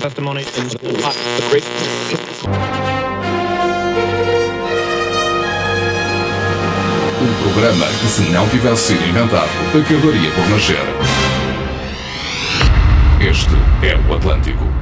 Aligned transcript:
testimony 0.00 0.44
the 0.44 0.78
Um 7.20 7.52
programa 7.52 7.86
que, 7.86 8.06
se 8.06 8.22
não 8.30 8.48
tivesse 8.48 8.88
sido 8.88 9.08
inventado, 9.08 9.48
acabaria 9.70 10.30
por 10.32 10.48
nascer. 10.50 10.76
Este 13.20 13.54
é 13.82 13.96
o 14.08 14.14
Atlântico. 14.14 14.75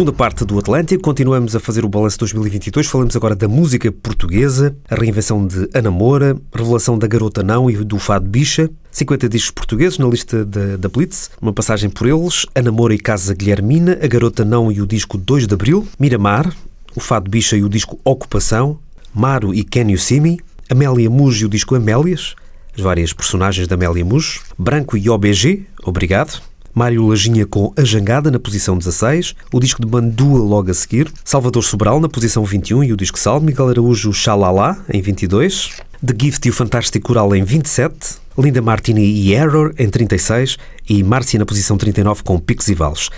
Segunda 0.00 0.16
parte 0.16 0.46
do 0.46 0.58
Atlântico, 0.58 1.02
continuamos 1.02 1.54
a 1.54 1.60
fazer 1.60 1.84
o 1.84 1.88
balanço 1.90 2.16
de 2.16 2.20
2022. 2.20 2.86
Falamos 2.86 3.14
agora 3.14 3.36
da 3.36 3.46
música 3.46 3.92
portuguesa, 3.92 4.74
a 4.88 4.94
reinvenção 4.94 5.46
de 5.46 5.68
Ana 5.74 5.90
Moura, 5.90 6.38
revelação 6.54 6.98
da 6.98 7.06
Garota 7.06 7.42
Não 7.42 7.70
e 7.70 7.76
do 7.84 7.98
Fado 7.98 8.26
Bicha, 8.26 8.70
50 8.90 9.28
discos 9.28 9.50
portugueses 9.50 9.98
na 9.98 10.06
lista 10.06 10.42
da, 10.42 10.78
da 10.78 10.88
Blitz, 10.88 11.30
uma 11.38 11.52
passagem 11.52 11.90
por 11.90 12.06
eles, 12.06 12.46
Ana 12.54 12.72
Moura 12.72 12.94
e 12.94 12.98
Casa 12.98 13.34
Guilhermina, 13.34 13.98
a 14.02 14.06
Garota 14.06 14.42
Não 14.42 14.72
e 14.72 14.80
o 14.80 14.86
disco 14.86 15.18
2 15.18 15.46
de 15.46 15.52
Abril, 15.52 15.86
Miramar, 15.98 16.50
o 16.96 17.00
Fado 17.00 17.30
Bicha 17.30 17.54
e 17.58 17.62
o 17.62 17.68
disco 17.68 18.00
Ocupação, 18.02 18.78
Maro 19.14 19.52
e 19.52 19.66
See 19.98 20.18
Me, 20.18 20.40
Amélia 20.70 21.10
Mujo 21.10 21.42
e 21.42 21.44
o 21.44 21.50
disco 21.50 21.74
Amélias, 21.74 22.36
as 22.74 22.80
várias 22.80 23.12
personagens 23.12 23.68
da 23.68 23.74
Amélia 23.74 24.02
Mujo, 24.02 24.40
Branco 24.58 24.96
e 24.96 25.10
OBG, 25.10 25.66
Obrigado, 25.84 26.40
Mário 26.74 27.06
Lajinha 27.06 27.46
com 27.46 27.72
A 27.76 27.84
Jangada 27.84 28.30
na 28.30 28.38
posição 28.38 28.78
16, 28.78 29.34
o 29.52 29.60
disco 29.60 29.80
de 29.80 29.88
Bandua 29.88 30.38
logo 30.38 30.70
a 30.70 30.74
seguir, 30.74 31.10
Salvador 31.24 31.62
Sobral 31.62 32.00
na 32.00 32.08
posição 32.08 32.44
21 32.44 32.84
e 32.84 32.92
o 32.92 32.96
disco 32.96 33.18
Sal, 33.18 33.40
Miguel 33.40 33.68
Araújo 33.68 34.12
Xalala 34.12 34.78
em 34.92 35.00
22, 35.02 35.70
The 36.04 36.14
Gift 36.18 36.46
e 36.46 36.50
o 36.50 36.54
Fantástico 36.54 37.08
Coral 37.08 37.34
em 37.34 37.42
27, 37.42 38.18
Linda 38.38 38.62
Martini 38.62 39.04
e 39.04 39.32
Error 39.34 39.72
em 39.78 39.88
36 39.88 40.56
e 40.88 41.02
Márcia 41.02 41.38
na 41.38 41.46
posição 41.46 41.76
39 41.76 42.22
com 42.22 42.38
Picos 42.38 42.68
e 42.68 42.74
Vales. 42.74 43.10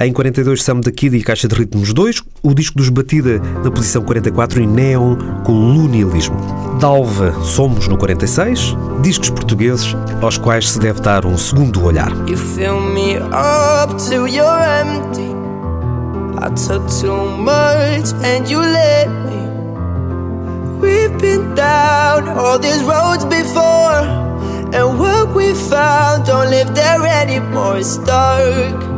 Em 0.00 0.12
42, 0.12 0.62
Sam 0.62 0.78
da 0.78 0.92
Kid 0.92 1.16
e 1.16 1.22
Caixa 1.24 1.48
de 1.48 1.56
Ritmos 1.56 1.92
2, 1.92 2.22
o 2.40 2.54
disco 2.54 2.78
dos 2.78 2.88
Batida 2.88 3.40
na 3.64 3.68
posição 3.68 4.00
44 4.02 4.62
e 4.62 4.66
Neon 4.66 5.16
com 5.44 5.52
Lunialismo. 5.52 6.36
Dalva, 6.80 7.34
Somos 7.42 7.88
no 7.88 7.98
46, 7.98 8.76
discos 9.02 9.30
portugueses 9.30 9.96
aos 10.22 10.38
quais 10.38 10.70
se 10.70 10.78
deve 10.78 11.00
dar 11.00 11.26
um 11.26 11.36
segundo 11.36 11.84
olhar. 11.84 12.12
You 12.28 12.36
fill 12.36 12.80
me 12.80 13.16
up 13.16 13.96
till 13.96 14.28
you're 14.28 14.62
empty. 14.62 15.34
I 16.40 16.50
took 16.54 16.86
too 17.00 17.36
much 17.36 18.14
and 18.22 18.48
you 18.48 18.60
let 18.60 19.08
me. 19.08 19.48
We've 20.80 21.18
been 21.18 21.56
down 21.56 22.28
all 22.38 22.60
these 22.60 22.84
roads 22.84 23.24
before, 23.24 24.06
and 24.72 24.96
what 24.96 25.34
we 25.34 25.54
found 25.54 26.24
don't 26.24 26.50
live 26.50 26.72
there 26.72 27.04
anymore. 27.04 27.78
It's 27.78 27.98
dark. 28.04 28.97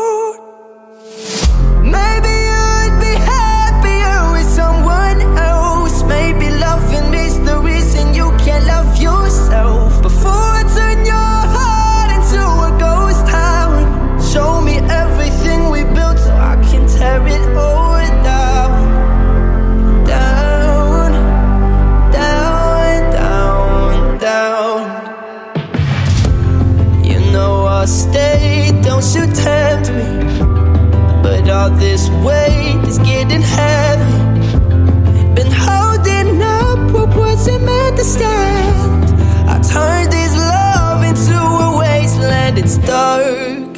dark, 42.85 43.77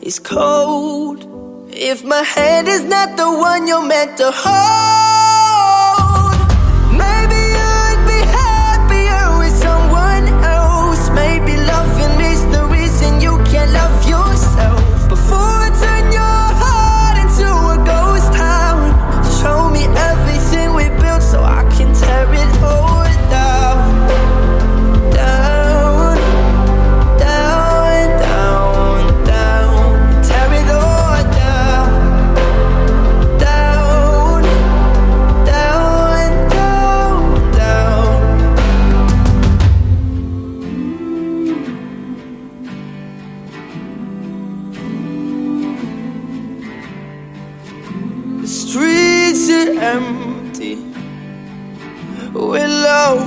it's 0.00 0.18
cold. 0.18 1.28
If 1.70 2.04
my 2.04 2.22
hand 2.22 2.68
is 2.68 2.84
not 2.84 3.16
the 3.16 3.30
one 3.30 3.66
you're 3.66 3.86
meant 3.86 4.16
to 4.18 4.30
hold, 4.32 5.01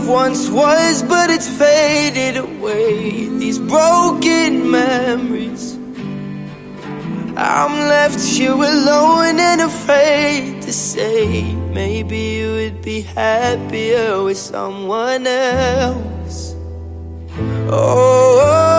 once 0.05 0.49
was, 0.49 1.03
but 1.03 1.29
it's 1.29 1.47
faded 1.47 2.38
away. 2.38 3.27
These 3.38 3.59
broken 3.59 4.69
memories. 4.69 5.73
I'm 7.38 7.89
left 7.89 8.19
here 8.19 8.53
alone 8.53 9.39
and 9.39 9.61
afraid 9.61 10.61
to 10.61 10.71
say. 10.71 11.53
Maybe 11.73 12.17
you 12.17 12.51
would 12.53 12.81
be 12.81 13.01
happier 13.01 14.23
with 14.23 14.38
someone 14.38 15.27
else. 15.27 16.55
Oh, 17.67 17.72
oh, 17.72 18.39
oh. 18.41 18.75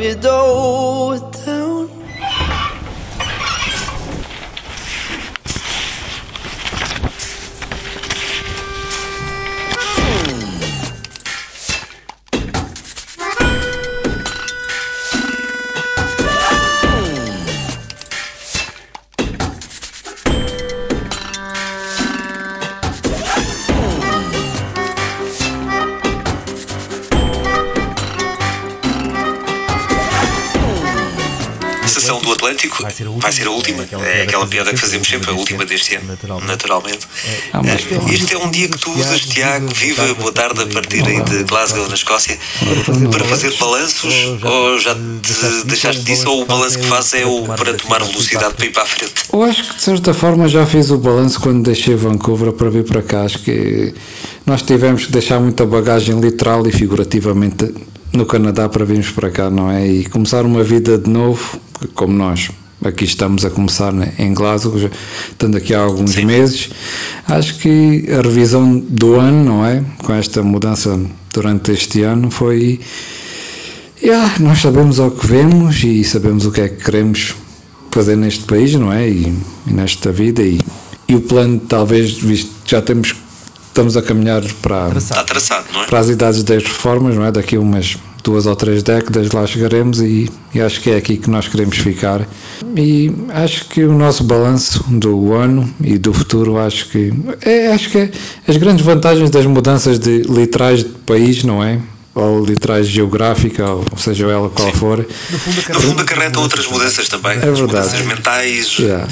It 0.00 0.24
all 0.24 0.79
vai 32.82 32.90
ser 32.90 33.06
a 33.06 33.10
última, 33.10 33.22
vai 33.22 33.32
ser 33.32 33.46
a 33.46 33.50
última. 33.50 33.86
é 34.06 34.22
aquela 34.22 34.46
piada 34.46 34.70
que 34.70 34.78
fazemos 34.78 35.08
sempre, 35.08 35.30
a 35.30 35.34
última 35.34 35.64
deste 35.64 35.96
ano, 35.96 36.16
naturalmente. 36.46 37.06
É, 37.24 38.14
este 38.14 38.34
é 38.34 38.38
um 38.38 38.50
dia 38.50 38.68
que 38.68 38.78
tu 38.78 38.90
usas, 38.92 39.20
Tiago, 39.20 39.68
viva, 39.74 40.14
boa 40.14 40.32
tarde, 40.32 40.62
a 40.62 40.66
partir 40.66 41.04
aí 41.06 41.22
de 41.22 41.44
Glasgow, 41.44 41.88
na 41.88 41.94
Escócia, 41.94 42.38
para 43.10 43.24
fazer 43.24 43.52
balanços, 43.58 44.14
ou 44.42 44.78
já 44.78 44.94
te 44.94 45.66
deixaste 45.66 46.02
disso, 46.02 46.28
ou 46.30 46.42
o 46.42 46.46
balanço 46.46 46.78
que 46.78 46.86
fazes 46.86 47.14
é 47.14 47.26
o 47.26 47.42
para 47.44 47.74
tomar 47.74 48.02
velocidade 48.02 48.54
para 48.54 48.66
ir 48.66 48.72
para 48.72 48.82
a 48.82 48.86
frente? 48.86 49.14
Eu 49.32 49.42
acho 49.42 49.68
que 49.68 49.76
de 49.76 49.82
certa 49.82 50.14
forma 50.14 50.48
já 50.48 50.66
fiz 50.66 50.90
o 50.90 50.98
balanço 50.98 51.40
quando 51.40 51.62
deixei 51.62 51.94
Vancouver 51.94 52.52
para 52.52 52.70
vir 52.70 52.84
para 52.84 53.02
cá. 53.02 53.22
Acho 53.22 53.38
que 53.40 53.94
nós 54.46 54.62
tivemos 54.62 55.06
que 55.06 55.12
deixar 55.12 55.40
muita 55.40 55.66
bagagem 55.66 56.18
literal 56.20 56.66
e 56.66 56.72
figurativamente 56.72 57.72
no 58.12 58.26
Canadá 58.26 58.68
para 58.68 58.84
virmos 58.84 59.10
para 59.10 59.30
cá, 59.30 59.50
não 59.50 59.70
é? 59.70 59.86
E 59.86 60.04
começar 60.06 60.44
uma 60.44 60.62
vida 60.62 60.98
de 60.98 61.08
novo, 61.08 61.60
como 61.94 62.12
nós 62.12 62.50
aqui 62.84 63.04
estamos 63.04 63.44
a 63.44 63.50
começar 63.50 63.92
em 64.18 64.32
Glasgow, 64.32 64.76
estando 65.30 65.56
aqui 65.56 65.74
há 65.74 65.80
alguns 65.80 66.12
Sim. 66.12 66.24
meses. 66.24 66.70
Acho 67.26 67.58
que 67.58 68.06
a 68.10 68.22
revisão 68.22 68.78
do 68.78 69.14
ano, 69.16 69.44
não 69.44 69.66
é? 69.66 69.84
Com 70.02 70.12
esta 70.14 70.42
mudança 70.42 70.98
durante 71.32 71.72
este 71.72 72.02
ano 72.02 72.30
foi. 72.30 72.80
Yeah, 74.02 74.34
nós 74.40 74.60
sabemos 74.60 74.98
o 74.98 75.10
que 75.10 75.26
vemos 75.26 75.84
e 75.84 76.02
sabemos 76.04 76.46
o 76.46 76.52
que 76.52 76.62
é 76.62 76.68
que 76.68 76.82
queremos 76.82 77.34
fazer 77.90 78.16
neste 78.16 78.44
país, 78.44 78.74
não 78.74 78.90
é? 78.90 79.08
E, 79.08 79.36
e 79.66 79.72
nesta 79.72 80.10
vida. 80.10 80.42
E, 80.42 80.58
e 81.06 81.14
o 81.14 81.20
plano, 81.20 81.60
talvez, 81.60 82.12
visto 82.12 82.50
já 82.64 82.80
temos 82.80 83.14
estamos 83.70 83.96
a 83.96 84.02
caminhar 84.02 84.42
para, 84.60 84.90
traçado, 84.90 85.66
é? 85.82 85.86
para 85.86 85.98
as 85.98 86.08
idades 86.08 86.42
das 86.42 86.62
reformas, 86.62 87.14
não 87.14 87.24
é? 87.24 87.32
Daqui 87.32 87.56
a 87.56 87.60
umas 87.60 87.96
duas 88.22 88.46
ou 88.46 88.56
três 88.56 88.82
décadas 88.82 89.30
lá 89.32 89.46
chegaremos 89.46 90.00
e, 90.00 90.30
e, 90.54 90.60
acho 90.60 90.80
que 90.80 90.90
é 90.90 90.96
aqui 90.96 91.16
que 91.16 91.30
nós 91.30 91.48
queremos 91.48 91.76
ficar. 91.78 92.26
E 92.76 93.12
acho 93.30 93.66
que 93.68 93.84
o 93.84 93.92
nosso 93.92 94.24
balanço 94.24 94.84
do 94.88 95.32
ano 95.32 95.68
e 95.80 95.98
do 95.98 96.12
futuro, 96.12 96.58
acho 96.58 96.88
que 96.90 97.12
é, 97.42 97.68
acho 97.68 97.90
que 97.90 97.98
é 97.98 98.10
as 98.46 98.56
grandes 98.56 98.84
vantagens 98.84 99.30
das 99.30 99.46
mudanças 99.46 99.98
de 99.98 100.22
literais 100.22 100.84
de 100.84 100.90
país, 100.90 101.44
não 101.44 101.62
é? 101.62 101.78
Ou 102.14 102.44
literais 102.44 102.88
geográfica, 102.88 103.70
ou 103.70 103.86
seja 103.96 104.26
ela 104.26 104.50
qual 104.50 104.70
Sim. 104.72 104.78
for. 104.78 105.06
No 105.68 105.80
fundo, 105.80 106.02
acarreta 106.02 106.40
outras 106.40 106.66
mudanças 106.66 107.08
também. 107.08 107.32
É 107.32 107.40
verdade. 107.40 107.62
Mudanças 107.62 108.00
mentais, 108.02 108.78
yeah. 108.78 109.06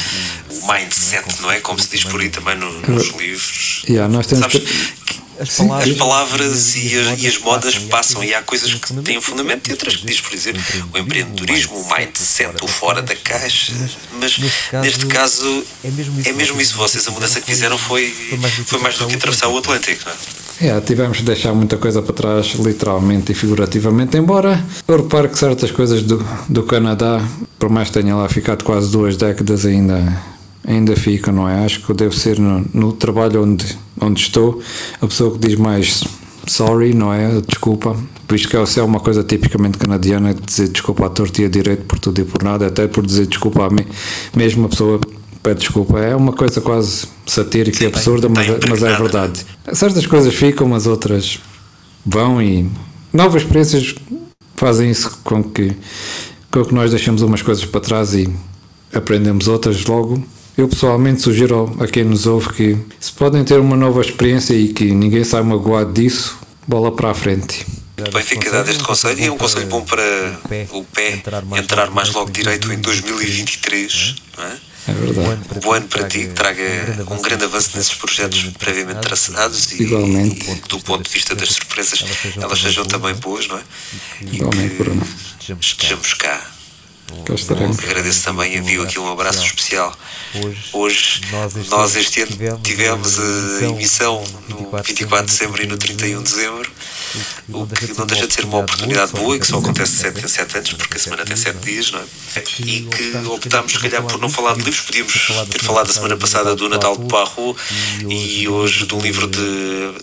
o 0.51 0.73
mindset, 0.73 1.41
não 1.41 1.51
é? 1.51 1.61
Como 1.61 1.79
se 1.79 1.89
diz 1.89 2.05
por 2.05 2.21
aí 2.21 2.29
também 2.29 2.57
no, 2.57 2.71
nos 2.81 3.09
livros. 3.15 3.83
Yeah, 3.89 4.13
nós 4.13 4.27
temos 4.27 4.51
Sabes, 4.51 4.69
que... 4.69 4.99
As 5.41 5.51
palavras, 5.51 5.89
as 5.89 5.97
palavras 5.97 6.75
e, 6.75 6.99
as, 6.99 7.23
e, 7.23 7.27
as, 7.29 7.39
modas 7.39 7.79
passam 7.79 8.25
e 8.25 8.35
há 8.35 8.43
coisas 8.43 8.75
que 8.75 8.93
têm 9.03 9.21
fundamento 9.21 9.69
e 9.69 9.71
outras 9.71 9.95
que 9.95 10.05
diz, 10.05 10.21
por 10.21 10.35
exemplo, 10.35 10.61
o 10.93 10.99
empreendedorismo, 10.99 11.77
o 11.77 11.97
mindset, 11.97 12.57
o 12.61 12.67
fora 12.67 13.01
da 13.03 13.15
caixa. 13.15 13.73
Mas 14.21 14.37
neste 14.37 15.07
caso 15.07 15.65
é 15.85 16.33
mesmo 16.33 16.61
isso. 16.61 16.77
Vocês, 16.77 17.07
a 17.07 17.13
mudança 17.13 17.41
que 17.41 17.47
fizeram 17.47 17.79
foi, 17.79 18.13
foi 18.67 18.81
mais 18.81 18.99
do 18.99 19.07
que 19.07 19.15
atravessar 19.15 19.47
o 19.47 19.57
Atlântico. 19.57 20.07
Não 20.07 20.13
é? 20.13 20.17
É, 20.61 20.81
tivemos 20.81 21.19
de 21.19 21.25
deixar 21.25 21.55
muita 21.55 21.77
coisa 21.77 22.03
para 22.03 22.13
trás, 22.13 22.55
literalmente 22.55 23.31
e 23.31 23.35
figurativamente, 23.35 24.17
embora 24.17 24.65
eu 24.89 24.97
reparo 24.97 25.29
que 25.29 25.39
certas 25.39 25.71
coisas 25.71 26.03
do, 26.03 26.25
do 26.49 26.65
Canadá, 26.65 27.25
por 27.59 27.71
mais 27.71 27.89
que 27.91 28.01
tenha 28.01 28.17
lá 28.17 28.29
ficado 28.29 28.65
quase 28.65 28.91
duas 28.91 29.17
décadas, 29.17 29.65
ainda, 29.65 30.21
ainda 30.67 30.97
ficam, 30.97 31.33
não 31.33 31.49
é? 31.49 31.65
Acho 31.65 31.81
que 31.81 31.89
eu 31.89 31.95
devo 31.95 32.13
ser 32.13 32.41
no, 32.41 32.67
no 32.75 32.93
trabalho 32.93 33.45
onde, 33.45 33.79
onde 34.01 34.21
estou 34.21 34.61
a 35.01 35.07
pessoa 35.07 35.31
que 35.31 35.47
diz 35.47 35.55
mais 35.55 36.03
sorry, 36.45 36.93
não 36.93 37.13
é? 37.13 37.41
Desculpa, 37.41 37.97
visto 38.29 38.49
que 38.49 38.57
é 38.57 38.83
uma 38.83 38.99
coisa 38.99 39.23
tipicamente 39.23 39.79
canadiana 39.79 40.35
dizer 40.35 40.69
desculpa 40.69 41.07
à 41.07 41.09
torta 41.09 41.41
e 41.41 41.45
a 41.45 41.49
direito 41.49 41.85
por 41.85 42.01
tudo 42.01 42.21
e 42.21 42.25
por 42.25 42.43
nada, 42.43 42.67
até 42.67 42.89
por 42.89 43.07
dizer 43.07 43.27
desculpa 43.27 43.67
a 43.67 43.71
mim, 43.71 43.87
mesmo 44.35 44.67
a 44.67 44.69
pessoa 44.69 45.01
pede 45.43 45.61
desculpa. 45.61 45.99
É 46.01 46.15
uma 46.15 46.33
coisa 46.33 46.61
quase 46.61 47.07
satírica 47.27 47.79
Sim, 47.79 47.85
e 47.85 47.87
absurda, 47.89 48.29
mas, 48.29 48.49
é, 48.49 48.59
mas 48.69 48.83
é 48.83 48.97
verdade. 48.97 49.45
Certas 49.73 50.07
coisas 50.07 50.35
ficam, 50.35 50.69
mas 50.69 50.87
outras 50.87 51.39
vão 52.05 52.41
e 52.43 52.71
novas 53.13 53.43
experiências 53.43 53.95
fazem 54.57 54.91
isso 54.91 55.19
com 55.23 55.43
que, 55.43 55.73
com 56.51 56.65
que 56.65 56.75
nós 56.75 56.91
deixamos 56.91 57.23
umas 57.23 57.43
coisas 57.43 57.65
para 57.65 57.81
trás 57.81 58.15
e 58.15 58.29
aprendemos 58.93 59.49
outras 59.49 59.85
logo. 59.85 60.23
Eu 60.57 60.67
pessoalmente 60.67 61.23
sugiro 61.23 61.77
a 61.79 61.87
quem 61.87 62.03
nos 62.03 62.27
ouve 62.27 62.53
que 62.53 62.79
se 62.99 63.13
podem 63.13 63.45
ter 63.45 63.61
uma 63.61 63.77
nova 63.77 64.01
experiência 64.01 64.55
e 64.55 64.69
que 64.69 64.93
ninguém 64.93 65.23
sai 65.23 65.43
magoado 65.43 65.93
disso, 65.93 66.37
bola 66.67 66.91
para 66.91 67.11
a 67.11 67.15
frente. 67.15 67.65
Bem, 68.13 68.23
fica 68.23 68.51
dado 68.51 68.69
este 68.71 68.83
conselho 68.83 69.21
e 69.21 69.27
é 69.27 69.31
um 69.31 69.37
conselho 69.37 69.67
bom 69.67 69.83
para 69.83 70.03
o 70.73 70.85
pé 70.85 71.21
entrar 71.57 71.91
mais 71.91 72.13
logo 72.13 72.31
direito 72.31 72.73
em 72.73 72.79
2023, 72.79 74.17
não 74.37 74.45
é? 74.45 74.68
É 74.89 74.93
verdade. 74.93 75.61
Bom 75.63 75.73
ano 75.73 75.87
para 75.89 76.09
ti, 76.09 76.21
que 76.21 76.29
traga 76.29 76.63
um 77.11 77.21
grande 77.21 77.45
avanço 77.45 77.77
nesses 77.77 77.93
projetos 77.95 78.43
previamente 78.59 79.01
traçados 79.01 79.73
e, 79.73 79.83
Igualmente. 79.83 80.51
e 80.51 80.55
do 80.69 80.81
ponto 80.81 81.05
de 81.05 81.11
vista 81.11 81.35
das 81.35 81.51
surpresas, 81.51 82.03
elas 82.37 82.59
sejam 82.61 82.85
também 82.87 83.15
boas, 83.15 83.47
não 83.47 83.59
é? 83.59 83.63
Igualmente, 84.33 84.75
Bruno. 84.77 85.07
Estejamos 85.61 86.15
cá. 86.15 86.58
Cá 87.25 87.35
estaremos. 87.35 87.79
Agradeço 87.79 88.25
também, 88.25 88.57
envio 88.57 88.83
aqui 88.83 88.99
um 88.99 89.11
abraço 89.11 89.45
especial. 89.45 89.97
Hoje, 90.73 91.21
nós 91.71 91.97
este 91.97 92.23
ano 92.23 92.61
tivemos 92.63 93.19
a 93.19 93.65
emissão 93.65 94.23
no 94.49 94.71
24 94.83 95.27
de 95.27 95.33
dezembro 95.33 95.63
e 95.63 95.67
no 95.67 95.79
31 95.79 96.23
de 96.23 96.31
dezembro, 96.31 96.71
o 97.49 97.67
que 97.67 97.99
não 97.99 98.07
deixa 98.07 98.27
de 98.27 98.35
ser 98.35 98.45
uma 98.45 98.59
oportunidade 98.59 99.13
boa 99.13 99.37
e 99.37 99.41
que 99.41 99.47
só 99.47 99.59
acontece 99.59 99.93
7 99.97 100.25
em 100.25 100.29
7 100.29 100.59
anos, 100.59 100.73
porque 100.75 100.97
a 100.97 101.01
semana 101.01 101.25
tem 101.25 101.37
7 101.37 101.59
dias, 101.59 101.91
não 101.91 102.01
é? 102.01 102.05
E 102.61 102.83
que 102.83 103.17
optámos, 103.29 103.73
se 103.73 103.79
calhar, 103.79 104.03
por 104.03 104.21
não 104.21 104.29
falar 104.29 104.55
de 104.55 104.61
livros, 104.61 104.81
podíamos 104.81 105.13
ter 105.51 105.63
falado 105.63 105.91
a 105.91 105.93
semana 105.93 106.17
passada 106.17 106.55
do 106.55 106.69
Natal 106.69 106.97
de 106.97 107.07
Parro 107.07 107.57
e 108.09 108.47
hoje 108.49 108.87
de 108.87 108.95
um 108.95 109.01
livro 109.01 109.27
de 109.27 109.95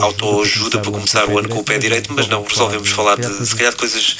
autoajuda 0.00 0.78
para 0.80 0.90
começar 0.90 1.28
o 1.28 1.38
ano 1.38 1.48
com 1.48 1.58
o 1.58 1.64
pé 1.64 1.78
direito, 1.78 2.12
mas 2.12 2.26
não, 2.26 2.42
resolvemos 2.42 2.88
falar 2.90 3.16
de, 3.16 3.46
se 3.46 3.54
calhar, 3.54 3.72
de 3.72 3.78
coisas 3.78 4.16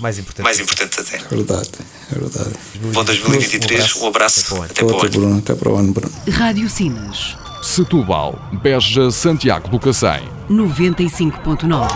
mais 0.00 0.18
importante. 0.18 0.44
Mais 0.44 0.58
importante 0.58 1.00
até. 1.00 1.16
É 1.16 1.28
verdade, 1.28 1.70
é 2.10 2.18
verdade. 2.18 2.50
Bom 2.92 3.04
2023, 3.04 3.96
um 3.96 4.08
abraço. 4.08 4.62
Até 4.62 4.84
para 4.84 4.96
o 4.96 5.00
ano. 5.00 5.10
Bruno, 5.10 5.38
até 5.38 5.54
para 5.54 5.68
o 5.70 5.76
ano, 5.76 5.92
Bruno. 5.92 6.12
Rádio 6.30 6.68
Sinas. 6.68 7.36
Setúbal, 7.62 8.38
Beja, 8.62 9.10
Santiago 9.10 9.68
do 9.68 9.78
Cacém. 9.78 10.26
95.9. 10.48 11.88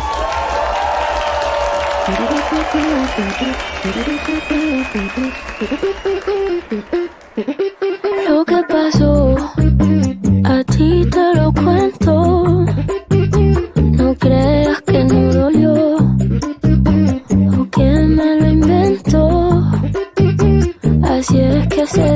Lo 8.28 8.44
que 8.44 8.62
pasó, 8.68 9.34
a 10.44 10.64
ti 10.64 11.08
te 11.10 11.34
lo 11.34 11.52
cuento. 11.52 11.93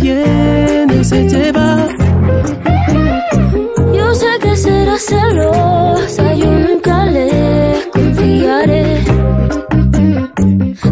Viene 0.00 1.04
se 1.04 1.24
te 1.24 1.52
va. 1.52 1.88
Yo 3.96 4.14
sé 4.14 4.38
que 4.42 4.56
será 4.56 4.96
celosa, 4.98 6.34
yo 6.34 6.50
nunca 6.50 7.06
le 7.06 7.28
confiaré. 7.92 9.04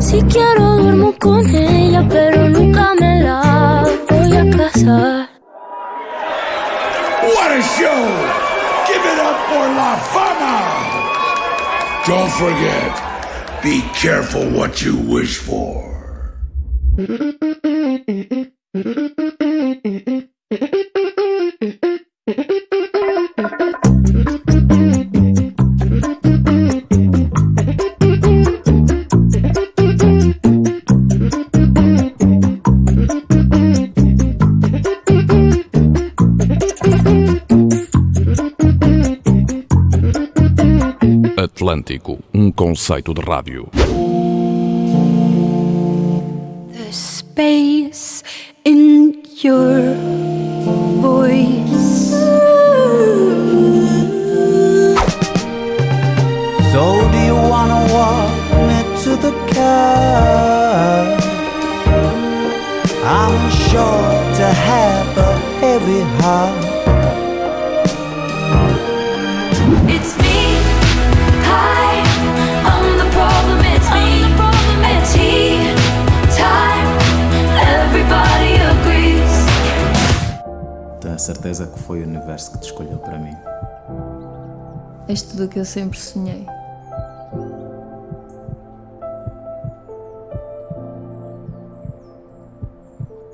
Si 0.00 0.22
quiero 0.22 0.76
duermo 0.78 1.14
con 1.18 1.46
ella, 1.54 2.06
pero 2.08 2.48
nunca 2.48 2.92
me 3.00 3.22
la 3.22 3.84
voy 4.10 4.36
a 4.36 4.44
casar. 4.56 5.28
What 7.34 7.50
a 7.52 7.62
show! 7.76 8.02
Give 8.88 9.04
it 9.12 9.18
up 9.28 9.38
for 9.48 9.66
La 9.78 9.92
Fama! 10.12 10.56
Don't 12.06 12.32
forget, 12.42 12.92
be 13.62 13.82
careful 13.94 14.44
what 14.58 14.80
you 14.82 14.96
wish 14.96 15.36
for. 15.38 15.88
Atlântico, 41.68 42.18
um 42.32 42.52
conceito 42.52 43.12
de 43.12 43.20
rádio. 43.20 43.68
The 46.73 46.92
space 46.92 47.77
universo 82.38 82.52
que 82.52 82.59
te 82.59 82.66
escolheu 82.66 82.99
para 82.99 83.18
mim. 83.18 83.37
És 85.09 85.23
tudo 85.23 85.45
o 85.45 85.49
que 85.49 85.59
eu 85.59 85.64
sempre 85.64 85.99
sonhei. 85.99 86.47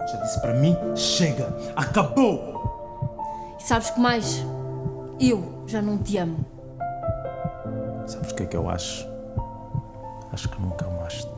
Já 0.07 0.17
disse 0.23 0.41
para 0.41 0.55
mim, 0.55 0.77
chega, 0.97 1.55
acabou! 1.77 2.55
E 3.59 3.63
sabes 3.63 3.91
que 3.91 4.01
mais? 4.01 4.45
Eu 5.21 5.65
já 5.67 5.83
não 5.83 5.99
te 5.99 6.17
amo. 6.17 6.45
Sabes 8.07 8.31
o 8.31 8.35
que 8.35 8.43
é 8.45 8.47
que 8.47 8.57
eu 8.57 8.69
acho? 8.69 9.07
Acho 10.33 10.49
que 10.49 10.61
nunca 10.61 10.87
amaste. 10.87 11.31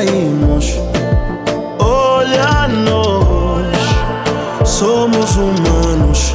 Caímos. 0.00 0.78
Olha 1.78 2.68
nós, 2.68 3.66
somos 4.68 5.36
humanos. 5.36 6.34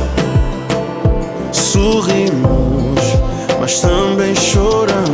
Sorrimos, 1.51 3.01
mas 3.59 3.79
também 3.79 4.35
choramos. 4.35 5.04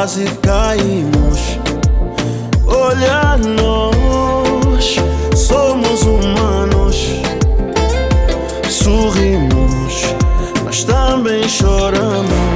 quase 0.00 0.24
caímos. 0.40 1.58
Olha 2.66 3.36
nós, 3.36 4.96
somos 5.36 6.00
humanos. 6.04 6.96
Sorrimos, 8.66 10.14
mas 10.64 10.84
também 10.84 11.46
choramos. 11.46 12.49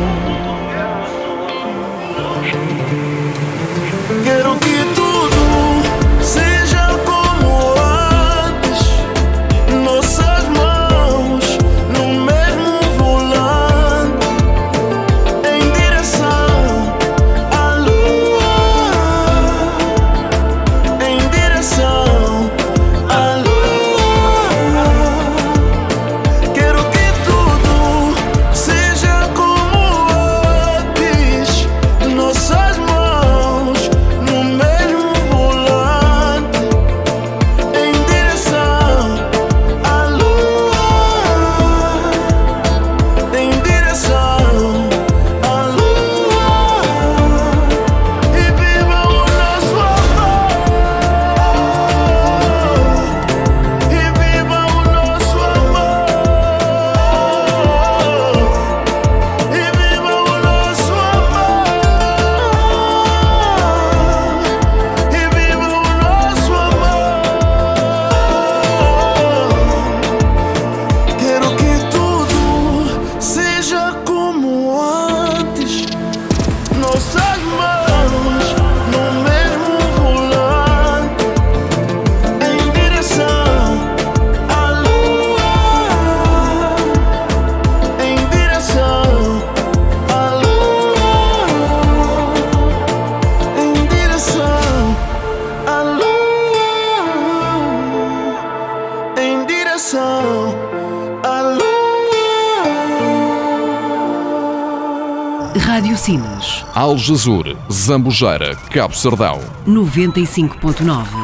Algesur, 106.94 107.56
Zambujeira, 107.68 108.54
Cabo 108.70 108.94
Sardão. 108.94 109.40
95.9. 109.66 111.23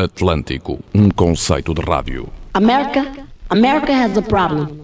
Atlântico, 0.00 0.78
um 0.94 1.10
conceito 1.10 1.74
de 1.74 1.82
rádio. 1.82 2.26
America, 2.54 3.06
America 3.50 3.92
has 3.92 4.16
a 4.16 4.22
problem. 4.22 4.80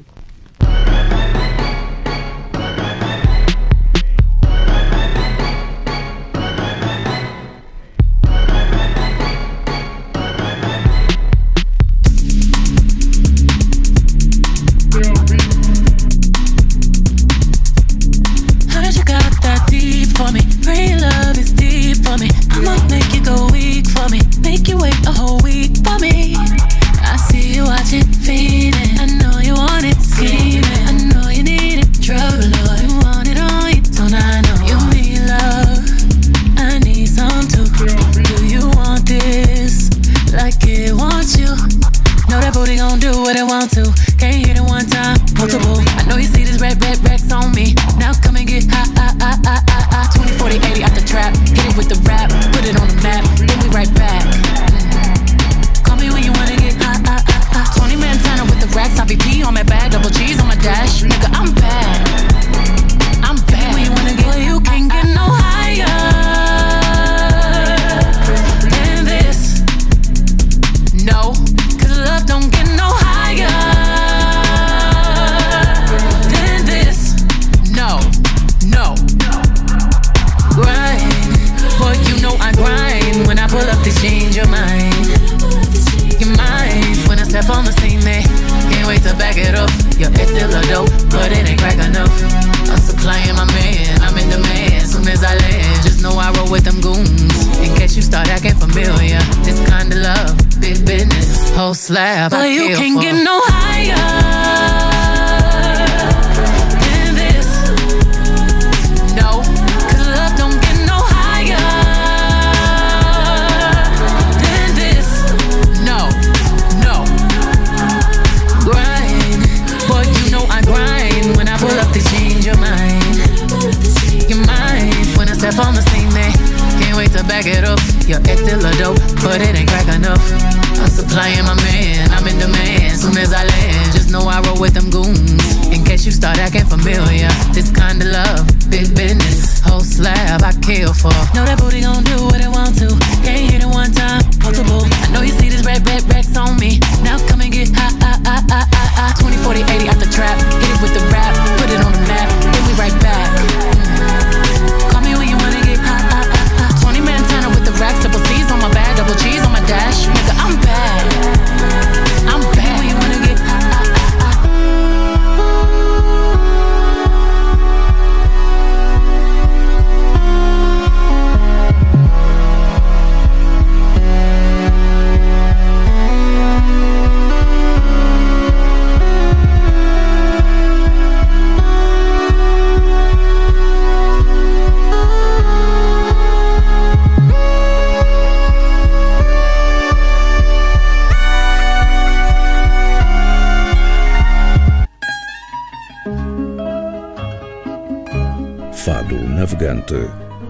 Laugh. 101.97 102.36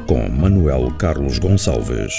Com 0.07 0.29
Manuel 0.29 0.93
Carlos 0.99 1.39
Gonçalves. 1.39 2.13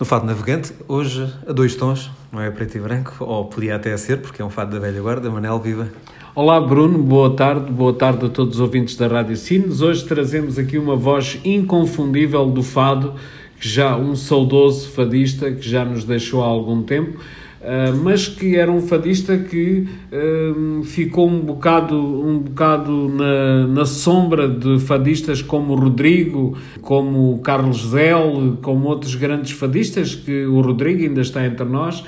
No 0.00 0.06
Fado 0.06 0.24
Navegante, 0.24 0.72
hoje 0.88 1.30
a 1.46 1.52
dois 1.52 1.76
tons, 1.76 2.10
não 2.32 2.40
é 2.40 2.50
preto 2.50 2.78
e 2.78 2.80
branco, 2.80 3.22
ou 3.22 3.44
podia 3.44 3.76
até 3.76 3.94
ser, 3.98 4.22
porque 4.22 4.40
é 4.40 4.44
um 4.46 4.48
fado 4.48 4.70
da 4.70 4.78
velha 4.78 5.02
guarda. 5.02 5.30
Manel, 5.30 5.60
viva! 5.60 5.88
Olá 6.34 6.58
Bruno, 6.58 7.02
boa 7.02 7.36
tarde, 7.36 7.70
boa 7.70 7.92
tarde 7.92 8.24
a 8.24 8.28
todos 8.30 8.54
os 8.54 8.60
ouvintes 8.60 8.96
da 8.96 9.08
Rádio 9.08 9.36
Cines. 9.36 9.82
Hoje 9.82 10.06
trazemos 10.06 10.58
aqui 10.58 10.78
uma 10.78 10.96
voz 10.96 11.38
inconfundível 11.44 12.46
do 12.46 12.62
fado, 12.62 13.12
que 13.60 13.68
já 13.68 13.94
um 13.94 14.16
saudoso 14.16 14.88
fadista 14.88 15.52
que 15.52 15.68
já 15.68 15.84
nos 15.84 16.04
deixou 16.04 16.42
há 16.42 16.46
algum 16.46 16.82
tempo, 16.82 17.20
ah, 17.62 17.92
mas 18.02 18.28
que 18.28 18.56
era 18.56 18.70
um 18.70 18.80
fadista 18.80 19.36
que 19.36 19.88
ah, 20.12 20.84
ficou 20.84 21.28
um 21.28 21.40
bocado, 21.40 21.96
um 21.96 22.38
bocado 22.38 23.08
na, 23.08 23.66
na 23.66 23.84
sombra 23.86 24.48
de 24.48 24.78
fadistas 24.78 25.42
como 25.42 25.74
Rodrigo, 25.74 26.56
como 26.80 27.38
Carlos 27.40 27.90
Zel, 27.90 28.58
como 28.62 28.88
outros 28.88 29.14
grandes 29.14 29.52
fadistas, 29.52 30.14
que 30.14 30.46
o 30.46 30.60
Rodrigo 30.60 31.02
ainda 31.02 31.20
está 31.20 31.44
entre 31.46 31.64
nós, 31.64 32.04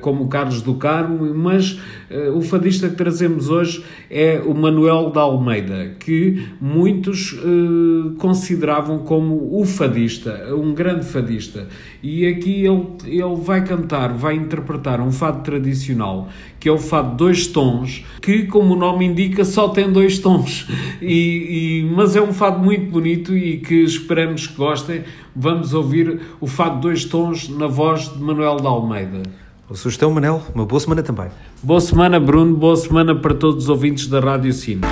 como 0.00 0.24
o 0.24 0.28
Carlos 0.28 0.62
do 0.62 0.74
Carmo, 0.74 1.34
mas 1.34 1.80
ah, 2.10 2.30
o 2.34 2.40
fadista 2.40 2.88
que 2.88 2.96
trazemos 2.96 3.50
hoje 3.50 3.84
é 4.10 4.40
o 4.44 4.54
Manuel 4.54 5.10
da 5.10 5.22
Almeida, 5.22 5.94
que 5.98 6.46
muitos 6.60 7.36
ah, 7.38 8.14
consideravam 8.18 8.98
como 8.98 9.58
o 9.60 9.64
fadista, 9.64 10.54
um 10.54 10.72
grande 10.74 11.04
fadista. 11.04 11.68
E 12.02 12.26
aqui 12.26 12.64
ele, 12.64 12.86
ele 13.06 13.36
vai 13.36 13.64
cantar, 13.64 14.12
vai 14.12 14.34
interpretar 14.34 15.00
um 15.00 15.10
fado 15.10 15.42
tradicional, 15.42 16.28
que 16.60 16.68
é 16.68 16.72
o 16.72 16.78
fado 16.78 17.16
Dois 17.16 17.46
Tons, 17.46 18.04
que, 18.20 18.44
como 18.46 18.74
o 18.74 18.76
nome 18.76 19.04
indica, 19.04 19.44
só 19.44 19.68
tem 19.68 19.90
dois 19.90 20.18
tons. 20.18 20.66
E, 21.02 21.82
e- 21.82 21.90
mas 21.94 22.16
é 22.16 22.22
um 22.22 22.32
fado 22.32 22.62
muito 22.62 22.90
bonito 22.90 23.36
e 23.36 23.58
que 23.58 23.74
esperamos 23.82 24.46
que 24.46 24.56
gostem. 24.56 25.02
Vamos 25.36 25.74
ouvir 25.74 26.20
o 26.40 26.46
fado 26.46 26.80
Dois 26.80 27.04
Tons 27.04 27.48
na 27.48 27.66
voz 27.66 28.10
de 28.12 28.22
Manuel 28.22 28.56
da 28.56 28.68
Almeida. 28.68 29.22
Boa 29.68 29.76
sugestão, 29.76 30.10
Manel. 30.10 30.42
Uma 30.54 30.66
boa 30.66 30.80
semana 30.80 31.02
também. 31.02 31.28
Boa 31.62 31.80
semana, 31.80 32.20
Bruno. 32.20 32.56
Boa 32.56 32.76
semana 32.76 33.14
para 33.14 33.34
todos 33.34 33.64
os 33.64 33.68
ouvintes 33.68 34.06
da 34.08 34.20
Rádio 34.20 34.52
Cine. 34.52 34.82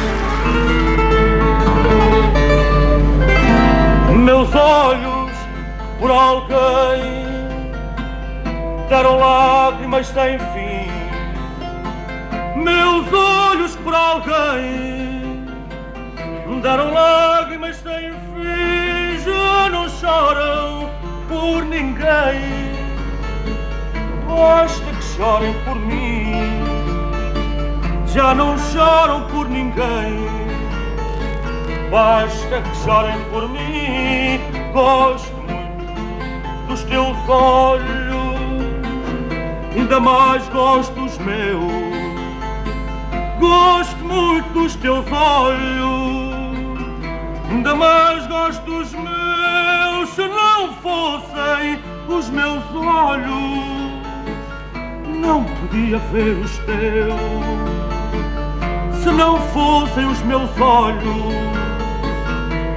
Meus 4.24 4.54
olhos 4.54 5.32
por 5.98 6.10
alguém 6.10 7.02
deram 8.88 9.18
lágrimas 9.18 10.06
sem 10.06 10.38
fim. 10.38 10.92
Meus 12.60 13.12
olhos 13.12 13.76
por 13.76 13.94
alguém 13.94 14.92
Deram 16.62 16.92
lágrimas 16.92 17.74
sem 17.78 18.12
fim, 18.12 19.24
já 19.24 19.68
não 19.68 19.88
choram 19.88 20.88
por 21.28 21.64
ninguém. 21.64 22.81
Basta 24.34 24.84
que 24.92 25.04
chorem 25.04 25.54
por 25.64 25.76
mim, 25.76 26.32
já 28.06 28.34
não 28.34 28.58
choram 28.58 29.26
por 29.28 29.48
ninguém. 29.48 30.26
Basta 31.90 32.62
que 32.62 32.76
chorem 32.82 33.18
por 33.30 33.48
mim, 33.50 34.40
gosto 34.72 35.34
muito 35.36 36.66
dos 36.66 36.82
teus 36.84 37.16
olhos, 37.28 37.84
ainda 39.76 40.00
mais 40.00 40.48
gosto 40.48 40.94
dos 40.94 41.18
meus. 41.18 41.92
Gosto 43.38 43.98
muito 44.04 44.48
dos 44.54 44.74
teus 44.76 45.04
olhos, 45.12 46.46
ainda 47.50 47.74
mais 47.74 48.26
gosto 48.26 48.62
dos 48.64 48.92
meus. 48.92 50.08
Se 50.14 50.26
não 50.26 50.72
fossem 50.74 51.78
os 52.08 52.28
meus 52.30 52.62
olhos, 52.74 53.91
não 55.22 55.44
podia 55.44 55.98
ver 55.98 56.36
os 56.38 56.58
teus. 56.58 57.14
Se 59.02 59.10
não 59.10 59.38
fossem 59.52 60.04
os 60.06 60.20
meus 60.22 60.50
olhos, 60.60 61.32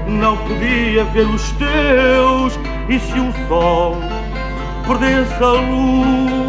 não 0.08 0.38
podia 0.38 1.04
ver 1.06 1.28
os 1.28 1.52
teus. 1.54 2.58
E 2.88 3.00
se 3.00 3.20
o 3.20 3.34
sol 3.48 3.98
perdesse 4.88 5.44
a 5.44 5.54
luz 5.54 6.46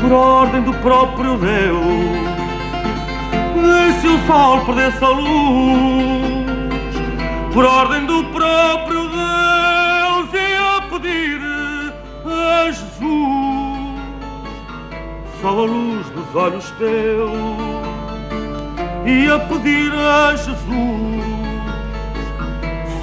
por 0.00 0.12
ordem 0.12 0.62
do 0.62 0.72
próprio 0.74 1.36
Deus? 1.36 2.26
E 3.56 4.00
se 4.00 4.06
o 4.06 4.26
sol 4.26 4.60
perdesse 4.64 5.04
a 5.04 5.08
luz 5.08 6.46
por 7.52 7.64
ordem 7.64 8.05
a 15.58 15.64
luz 15.64 16.10
dos 16.10 16.34
olhos 16.34 16.70
teus 16.72 17.30
ia 19.06 19.38
pedir 19.38 19.92
a 19.92 20.36
Jesus 20.36 21.24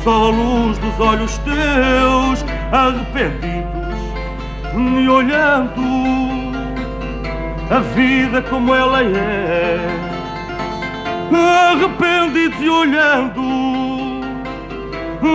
só 0.03 0.27
a 0.27 0.29
luz 0.29 0.77
dos 0.77 0.99
olhos 0.99 1.37
teus 1.39 2.45
arrependidos 2.71 3.63
e 5.01 5.09
olhando 5.09 5.81
a 7.71 7.79
vida 7.79 8.41
como 8.43 8.75
ela 8.75 9.01
é 9.01 9.77
arrependidos 11.33 12.61
e 12.61 12.69
olhando 12.69 13.41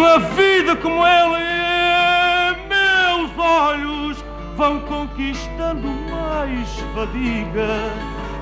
a 0.07 0.19
vida 0.19 0.77
como 0.77 1.05
ela 1.05 1.41
é, 1.41 2.57
meus 2.69 3.39
olhos 3.39 4.25
vão 4.57 4.81
conquistando 4.81 6.08
mais 6.49 6.81
fadiga 6.95 7.93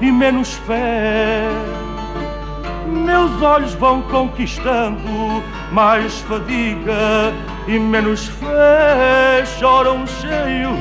e 0.01 0.13
menos 0.13 0.55
fé. 0.55 1.49
Meus 2.87 3.43
olhos 3.43 3.75
vão 3.75 4.03
conquistando 4.03 5.43
mais 5.73 6.21
fadiga 6.23 7.33
e 7.67 7.79
menos 7.79 8.29
fé. 8.29 9.45
Choram 9.59 10.07
cheios 10.07 10.79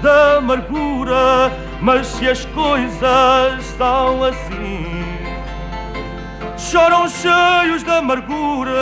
de 0.00 0.36
amargura, 0.38 1.52
mas 1.80 2.06
se 2.06 2.28
as 2.28 2.44
coisas 2.46 3.64
são 3.76 4.22
assim 4.24 5.02
choram 6.56 7.06
cheios 7.08 7.82
de 7.82 7.90
amargura. 7.90 8.72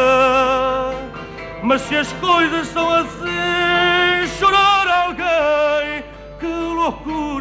Mas 1.62 1.82
se 1.82 1.96
as 1.96 2.12
coisas 2.14 2.68
são 2.68 2.88
assim, 2.90 4.38
chorar 4.38 4.86
alguém, 5.06 6.04
que 6.38 6.46
loucura! 6.46 7.39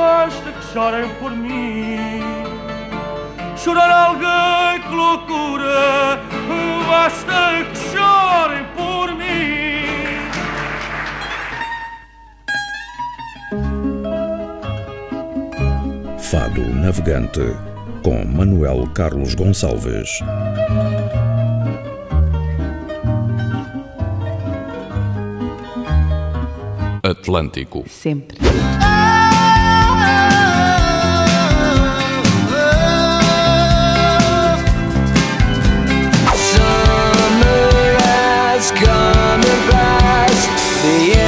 Basta 0.00 0.50
que 0.50 0.72
chorem 0.72 1.08
por 1.20 1.30
mim. 1.30 2.22
Chorar 3.54 3.90
alguém, 3.90 4.80
que 4.80 4.94
loucura! 4.94 6.18
Basta 6.88 7.64
que 7.70 7.76
chorem 7.90 8.64
por 8.74 9.14
mim. 9.14 9.84
Fado 16.18 16.62
Navegante 16.62 17.54
com 18.02 18.24
Manuel 18.24 18.88
Carlos 18.94 19.34
Gonçalves. 19.34 20.08
Atlântico. 27.02 27.84
Sempre. 27.86 28.38
say 40.80 41.19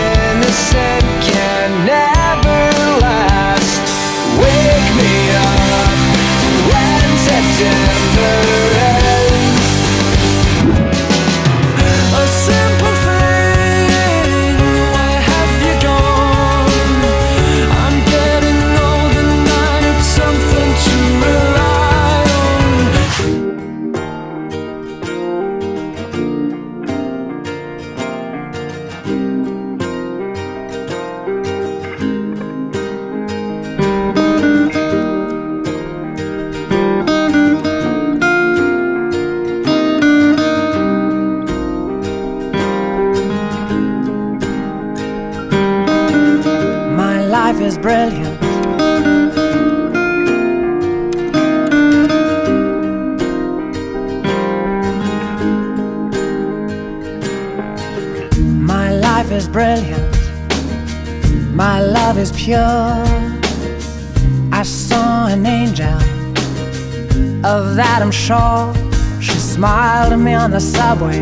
on 70.43 70.51
the 70.51 70.61
subway. 70.61 71.21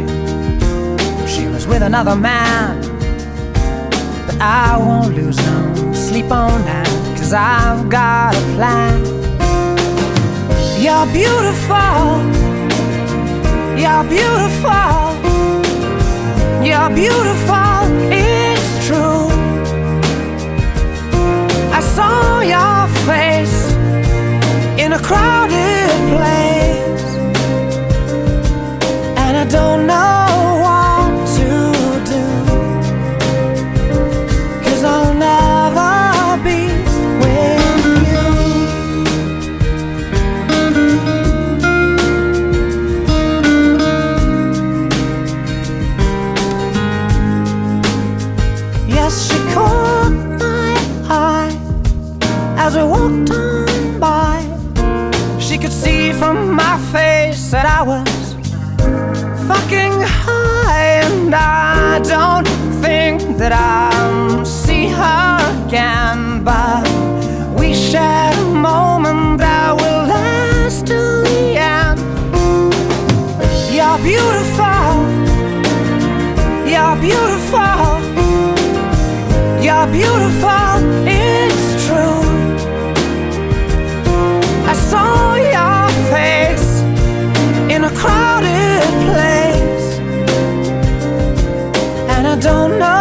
She 1.26 1.46
was 1.46 1.66
with 1.66 1.82
another 1.82 2.16
man. 2.16 2.80
But 4.26 4.40
I 4.40 4.78
won't 4.78 5.14
lose 5.14 5.36
no 5.36 5.92
sleep 5.92 6.30
on 6.32 6.64
that, 6.64 6.88
cause 7.18 7.34
I've 7.34 7.90
got 7.90 8.34
a 8.34 8.40
plan. 8.56 8.98
You're 10.84 11.08
beautiful, 11.20 12.00
you're 13.82 14.06
beautiful, 14.16 14.94
you're 16.68 16.90
beautiful, 17.02 17.80
it's 18.10 18.68
true. 18.86 19.28
I 21.78 21.80
saw 21.96 22.40
your 22.54 22.80
face 23.10 23.58
in 24.82 24.94
a 24.94 24.98
crowded 24.98 25.39
said 57.50 57.66
I 57.66 57.82
was 57.82 58.34
fucking 59.48 59.96
high, 60.22 61.02
and 61.02 61.34
I 61.34 61.98
don't 61.98 62.46
think 62.80 63.38
that 63.38 63.50
I'll 63.50 64.44
see 64.44 64.86
her 64.86 65.66
again. 65.66 66.44
But 66.44 66.86
we 67.58 67.74
shared 67.74 68.38
a 68.38 68.54
moment 68.54 69.38
that 69.38 69.74
will 69.74 70.04
last 70.14 70.86
till 70.86 71.24
the 71.24 71.58
end. 71.58 71.98
You're 73.74 73.98
beautiful, 74.10 74.92
you're 76.72 76.96
beautiful, 77.08 77.98
you're 79.66 79.88
beautiful, 79.98 80.69
don't 92.50 92.78
know 92.80 92.99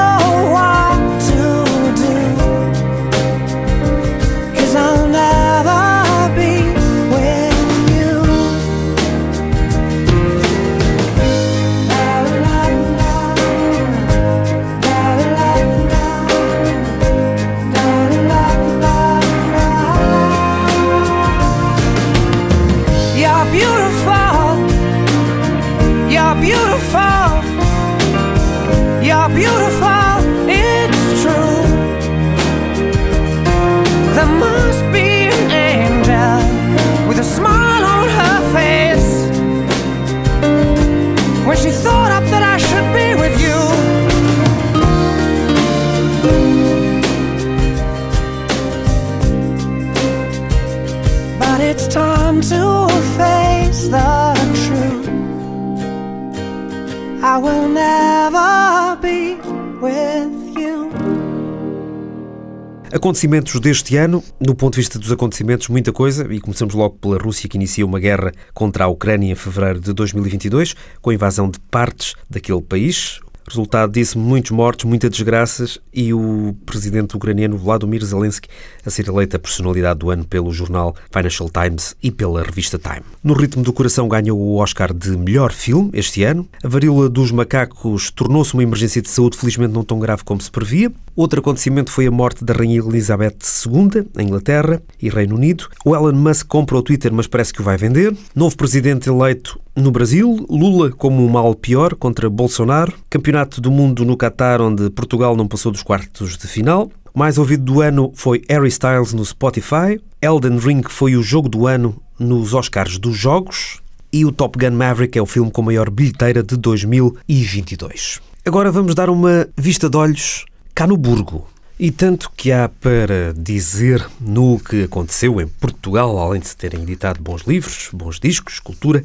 Acontecimentos 63.10 63.60
deste 63.60 63.98
ano, 63.98 64.24
no 64.39 64.54
ponto 64.54 64.76
de 64.76 64.82
vista 64.82 65.00
dos 65.00 65.12
acontecimentos, 65.12 65.67
muita 65.67 65.91
coisa, 65.91 66.32
e 66.32 66.39
começamos 66.39 66.76
logo 66.76 66.95
pela 67.00 67.17
Rússia, 67.17 67.50
que 67.50 67.58
inicia 67.58 67.84
uma 67.84 68.00
guerra 68.00 68.32
contra 68.54 68.84
a 68.84 68.88
Ucrânia 68.88 69.32
em 69.32 69.36
fevereiro 69.36 69.80
de 69.80 69.91
2022, 69.93 70.76
com 71.02 71.10
a 71.10 71.13
invasão 71.15 71.50
de 71.50 71.60
partes 71.72 72.13
daquele 72.30 72.62
país. 72.62 73.19
Resultado 73.50 73.92
disso, 73.92 74.20
muitos 74.20 74.52
mortos, 74.52 74.86
muitas 74.86 75.10
desgraças 75.10 75.80
e 75.92 76.14
o 76.14 76.56
presidente 76.68 77.18
ucraniano 77.18 77.58
Vladimir 77.58 78.06
Zelensky 78.06 78.48
a 78.86 78.92
ser 78.92 79.08
eleita 79.08 79.38
a 79.38 79.40
personalidade 79.40 80.00
do 80.00 80.12
ano 80.12 80.24
pelo 80.24 80.52
jornal 80.52 80.96
Financial 81.12 81.50
Times 81.50 81.96
e 82.02 82.12
pela 82.12 82.44
revista 82.44 82.78
Time. 82.78 83.02
No 83.24 83.34
ritmo 83.34 83.64
do 83.64 83.74
coração 83.74 84.08
ganhou 84.08 84.40
o 84.40 84.58
Oscar 84.58 84.94
de 84.94 85.18
melhor 85.18 85.52
filme 85.52 85.90
este 85.94 86.24
ano. 86.24 86.48
A 86.64 86.68
varíola 86.68 87.10
dos 87.10 87.32
macacos 87.32 88.12
tornou-se 88.12 88.54
uma 88.54 88.62
emergência 88.62 89.02
de 89.02 89.10
saúde, 89.10 89.38
felizmente 89.38 89.74
não 89.74 89.84
tão 89.84 89.98
grave 89.98 90.24
como 90.24 90.40
se 90.40 90.52
previa. 90.52 90.92
Outro 91.16 91.40
acontecimento 91.40 91.92
foi 91.92 92.06
a 92.06 92.12
morte 92.12 92.46
da 92.46 92.54
Rainha 92.54 92.80
Elizabeth 92.80 93.38
II, 93.66 94.06
em 94.18 94.28
Inglaterra 94.28 94.82
e 95.02 95.10
Reino 95.10 95.36
Unido. 95.36 95.68
O 95.84 95.96
Elon 95.96 96.14
Musk 96.14 96.48
compra 96.48 96.78
o 96.78 96.84
Twitter, 96.84 97.12
mas 97.12 97.26
parece 97.26 97.52
que 97.52 97.62
o 97.62 97.64
vai 97.64 97.78
vender. 97.78 98.16
Novo 98.36 98.56
presidente 98.56 99.10
eleito 99.10 99.60
no 99.76 99.92
Brasil, 99.92 100.46
Lula 100.50 100.92
como 100.92 101.26
um 101.26 101.30
mal 101.30 101.56
pior 101.56 101.96
contra 101.96 102.30
Bolsonaro. 102.30 102.94
Campeonato 103.10 103.38
do 103.45 103.71
Mundo 103.71 104.06
no 104.06 104.17
Qatar, 104.17 104.62
onde 104.62 104.89
Portugal 104.89 105.36
não 105.36 105.47
passou 105.47 105.71
dos 105.71 105.84
quartos 105.84 106.38
de 106.38 106.47
final. 106.47 106.91
O 107.13 107.19
mais 107.19 107.38
ouvido 107.38 107.63
do 107.63 107.82
ano 107.82 108.12
foi 108.15 108.41
Harry 108.49 108.67
Styles 108.67 109.13
no 109.13 109.25
Spotify. 109.25 109.99
Elden 110.21 110.58
Ring 110.58 110.84
foi 110.88 111.15
o 111.15 111.23
jogo 111.23 111.49
do 111.49 111.67
ano 111.67 112.02
nos 112.19 112.54
Oscars 112.54 112.97
dos 112.97 113.17
Jogos. 113.17 113.82
E 114.12 114.25
o 114.25 114.32
Top 114.32 114.58
Gun 114.58 114.75
Maverick 114.75 115.17
é 115.17 115.21
o 115.21 115.25
filme 115.25 115.52
com 115.52 115.62
maior 115.62 115.89
bilheteira 115.89 116.41
de 116.41 116.58
2022. 116.58 118.19
Agora 118.45 118.71
vamos 118.71 118.95
dar 118.95 119.10
uma 119.10 119.47
vista 119.56 119.89
de 119.89 119.97
olhos 119.97 120.45
cá 120.73 120.88
no 120.88 120.97
Burgo. 120.97 121.47
E 121.80 121.91
tanto 121.91 122.30
que 122.36 122.52
há 122.52 122.67
para 122.67 123.34
dizer 123.34 124.06
no 124.19 124.60
que 124.60 124.84
aconteceu 124.84 125.39
em 125.39 125.47
Portugal, 125.47 126.17
além 126.17 126.41
de 126.41 126.47
se 126.47 126.58
terem 126.58 126.82
editado 126.82 127.21
bons 127.21 127.43
livros, 127.43 127.89
bons 127.93 128.19
discos, 128.19 128.60
cultura, 128.60 129.04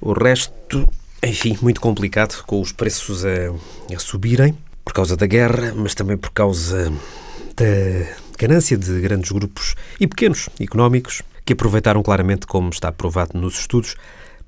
o 0.00 0.12
resto, 0.12 0.88
enfim, 1.22 1.56
muito 1.62 1.80
complicado, 1.80 2.42
com 2.44 2.60
os 2.60 2.72
preços 2.72 3.24
a, 3.24 3.94
a 3.94 3.98
subirem 3.98 4.56
por 4.84 4.92
causa 4.92 5.16
da 5.16 5.26
guerra, 5.26 5.72
mas 5.74 5.94
também 5.94 6.16
por 6.16 6.30
causa 6.30 6.92
da 7.56 8.06
ganância 8.36 8.76
de 8.76 9.00
grandes 9.00 9.30
grupos 9.30 9.76
e 10.00 10.06
pequenos 10.06 10.48
económicos 10.60 11.22
que 11.44 11.52
aproveitaram 11.52 12.02
claramente, 12.02 12.46
como 12.46 12.70
está 12.70 12.90
provado 12.90 13.38
nos 13.38 13.60
estudos, 13.60 13.94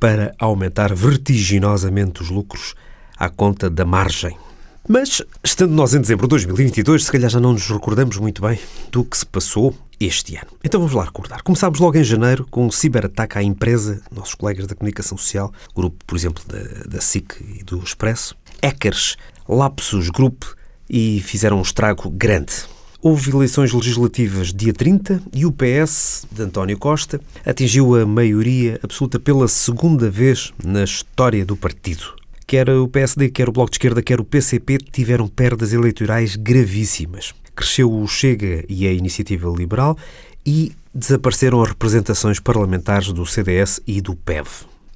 para 0.01 0.35
aumentar 0.39 0.95
vertiginosamente 0.95 2.23
os 2.23 2.31
lucros 2.31 2.75
à 3.17 3.29
conta 3.29 3.71
da 3.71 3.85
margem. 3.85 4.37
Mas, 4.87 5.23
estando 5.43 5.73
nós 5.73 5.95
em 5.95 6.01
dezembro 6.01 6.27
de 6.27 6.31
2022, 6.31 7.05
se 7.05 7.11
calhar 7.11 7.31
já 7.31 7.41
não 7.41 7.55
nos 7.55 7.67
recordamos 7.71 8.19
muito 8.19 8.43
bem 8.43 8.59
do 8.93 9.03
que 9.03 9.17
se 9.17 9.25
passou 9.25 9.75
este 9.99 10.37
ano. 10.37 10.49
Então 10.63 10.79
vamos 10.79 10.95
lá 10.95 11.05
recordar. 11.05 11.43
Começámos 11.43 11.81
logo 11.81 11.97
em 11.97 12.05
janeiro 12.05 12.47
com 12.51 12.67
um 12.67 12.71
ciberataque 12.71 13.39
à 13.39 13.43
empresa, 13.43 14.03
nossos 14.13 14.35
colegas 14.35 14.67
da 14.67 14.75
comunicação 14.75 15.17
social, 15.17 15.51
grupo, 15.75 16.05
por 16.07 16.15
exemplo, 16.17 16.45
da, 16.47 16.85
da 16.87 17.01
SIC 17.01 17.35
e 17.41 17.65
do 17.65 17.79
Expresso, 17.79 18.37
hackers, 18.63 19.17
Lapsus 19.49 20.11
Group 20.11 20.45
e 20.89 21.23
fizeram 21.23 21.61
um 21.61 21.63
estrago 21.63 22.11
grande. 22.11 22.53
Houve 23.01 23.31
eleições 23.31 23.73
legislativas 23.73 24.53
dia 24.53 24.75
30 24.75 25.23
e 25.33 25.47
o 25.47 25.53
PS, 25.53 26.27
de 26.31 26.43
António 26.43 26.77
Costa, 26.77 27.21
atingiu 27.45 27.95
a 27.95 28.05
maioria 28.05 28.79
absoluta 28.83 29.19
pela 29.19 29.49
segunda 29.49 30.11
vez 30.11 30.53
na 30.63 30.85
história 30.85 31.43
do 31.45 31.57
partido. 31.57 32.24
Quer 32.55 32.71
o 32.71 32.87
PSD, 32.87 33.31
quer 33.31 33.49
o 33.49 33.53
Bloco 33.53 33.73
de 33.73 33.75
Esquerda, 33.75 34.01
quer 34.01 34.21
o 34.21 34.25
PCP 34.25 34.79
tiveram 34.79 35.27
perdas 35.27 35.73
eleitorais 35.73 36.37
gravíssimas. 36.37 37.35
Cresceu 37.53 37.93
o 37.93 38.07
Chega 38.07 38.65
e 38.69 38.87
a 38.87 38.93
Iniciativa 38.93 39.49
Liberal 39.51 39.99
e 40.47 40.71
desapareceram 40.95 41.61
as 41.61 41.71
representações 41.71 42.39
parlamentares 42.39 43.13
do 43.13 43.27
CDS 43.27 43.81
e 43.85 44.01
do 44.01 44.15
PEV. 44.15 44.47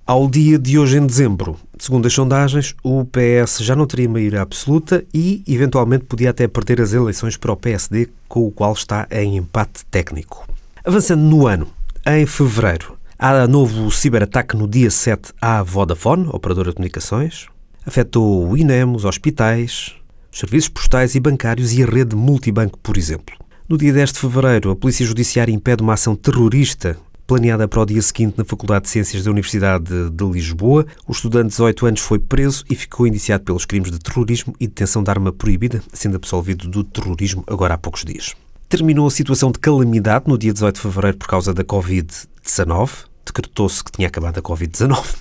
Ao 0.06 0.30
dia 0.30 0.56
de 0.56 0.78
hoje, 0.78 0.98
em 0.98 1.04
dezembro, 1.04 1.56
segundo 1.76 2.06
as 2.06 2.12
sondagens, 2.12 2.76
o 2.80 3.04
PS 3.04 3.58
já 3.58 3.74
não 3.74 3.88
teria 3.88 4.08
maioria 4.08 4.42
absoluta 4.42 5.04
e, 5.12 5.42
eventualmente, 5.44 6.04
podia 6.04 6.30
até 6.30 6.46
perder 6.46 6.80
as 6.80 6.92
eleições 6.92 7.36
para 7.36 7.50
o 7.50 7.56
PSD, 7.56 8.08
com 8.28 8.46
o 8.46 8.52
qual 8.52 8.72
está 8.72 9.08
em 9.10 9.36
empate 9.36 9.84
técnico. 9.86 10.46
Avançando 10.84 11.22
no 11.22 11.48
ano, 11.48 11.66
em 12.06 12.24
fevereiro, 12.24 12.96
há 13.18 13.48
novo 13.48 13.90
ciberataque 13.90 14.56
no 14.56 14.68
dia 14.68 14.90
7 14.90 15.32
à 15.40 15.62
Vodafone, 15.62 16.28
operadora 16.28 16.70
de 16.70 16.76
comunicações. 16.76 17.48
Afetou 17.84 18.48
o 18.48 18.56
INEM, 18.56 18.94
os 18.94 19.04
hospitais, 19.04 19.94
os 20.30 20.38
serviços 20.38 20.68
postais 20.68 21.14
e 21.14 21.20
bancários 21.20 21.72
e 21.72 21.82
a 21.82 21.86
rede 21.86 22.14
multibanco, 22.14 22.78
por 22.78 22.96
exemplo. 22.96 23.34
No 23.68 23.76
dia 23.76 23.92
10 23.92 24.12
de 24.12 24.20
fevereiro, 24.20 24.70
a 24.70 24.76
Polícia 24.76 25.04
Judiciária 25.04 25.52
impede 25.52 25.82
uma 25.82 25.94
ação 25.94 26.14
terrorista 26.14 26.96
planeada 27.26 27.68
para 27.68 27.82
o 27.82 27.84
dia 27.84 28.00
seguinte 28.00 28.38
na 28.38 28.44
Faculdade 28.44 28.84
de 28.84 28.90
Ciências 28.90 29.24
da 29.24 29.30
Universidade 29.30 30.10
de 30.10 30.24
Lisboa. 30.24 30.86
O 31.06 31.12
estudante 31.12 31.48
de 31.48 31.50
18 31.50 31.86
anos 31.86 32.00
foi 32.00 32.18
preso 32.18 32.64
e 32.70 32.74
ficou 32.74 33.06
indiciado 33.06 33.44
pelos 33.44 33.66
crimes 33.66 33.90
de 33.90 33.98
terrorismo 33.98 34.54
e 34.58 34.66
detenção 34.66 35.02
de 35.02 35.10
arma 35.10 35.32
proibida, 35.32 35.82
sendo 35.92 36.16
absolvido 36.16 36.68
do 36.68 36.84
terrorismo 36.84 37.44
agora 37.46 37.74
há 37.74 37.78
poucos 37.78 38.04
dias. 38.04 38.34
Terminou 38.68 39.06
a 39.06 39.10
situação 39.10 39.50
de 39.50 39.58
calamidade 39.58 40.26
no 40.28 40.38
dia 40.38 40.52
18 40.52 40.76
de 40.76 40.80
fevereiro 40.80 41.16
por 41.18 41.26
causa 41.26 41.52
da 41.52 41.64
Covid-19. 41.64 43.07
Decretou-se 43.28 43.84
que 43.84 43.92
tinha 43.92 44.08
acabado 44.08 44.38
a 44.38 44.42
Covid-19. 44.42 45.16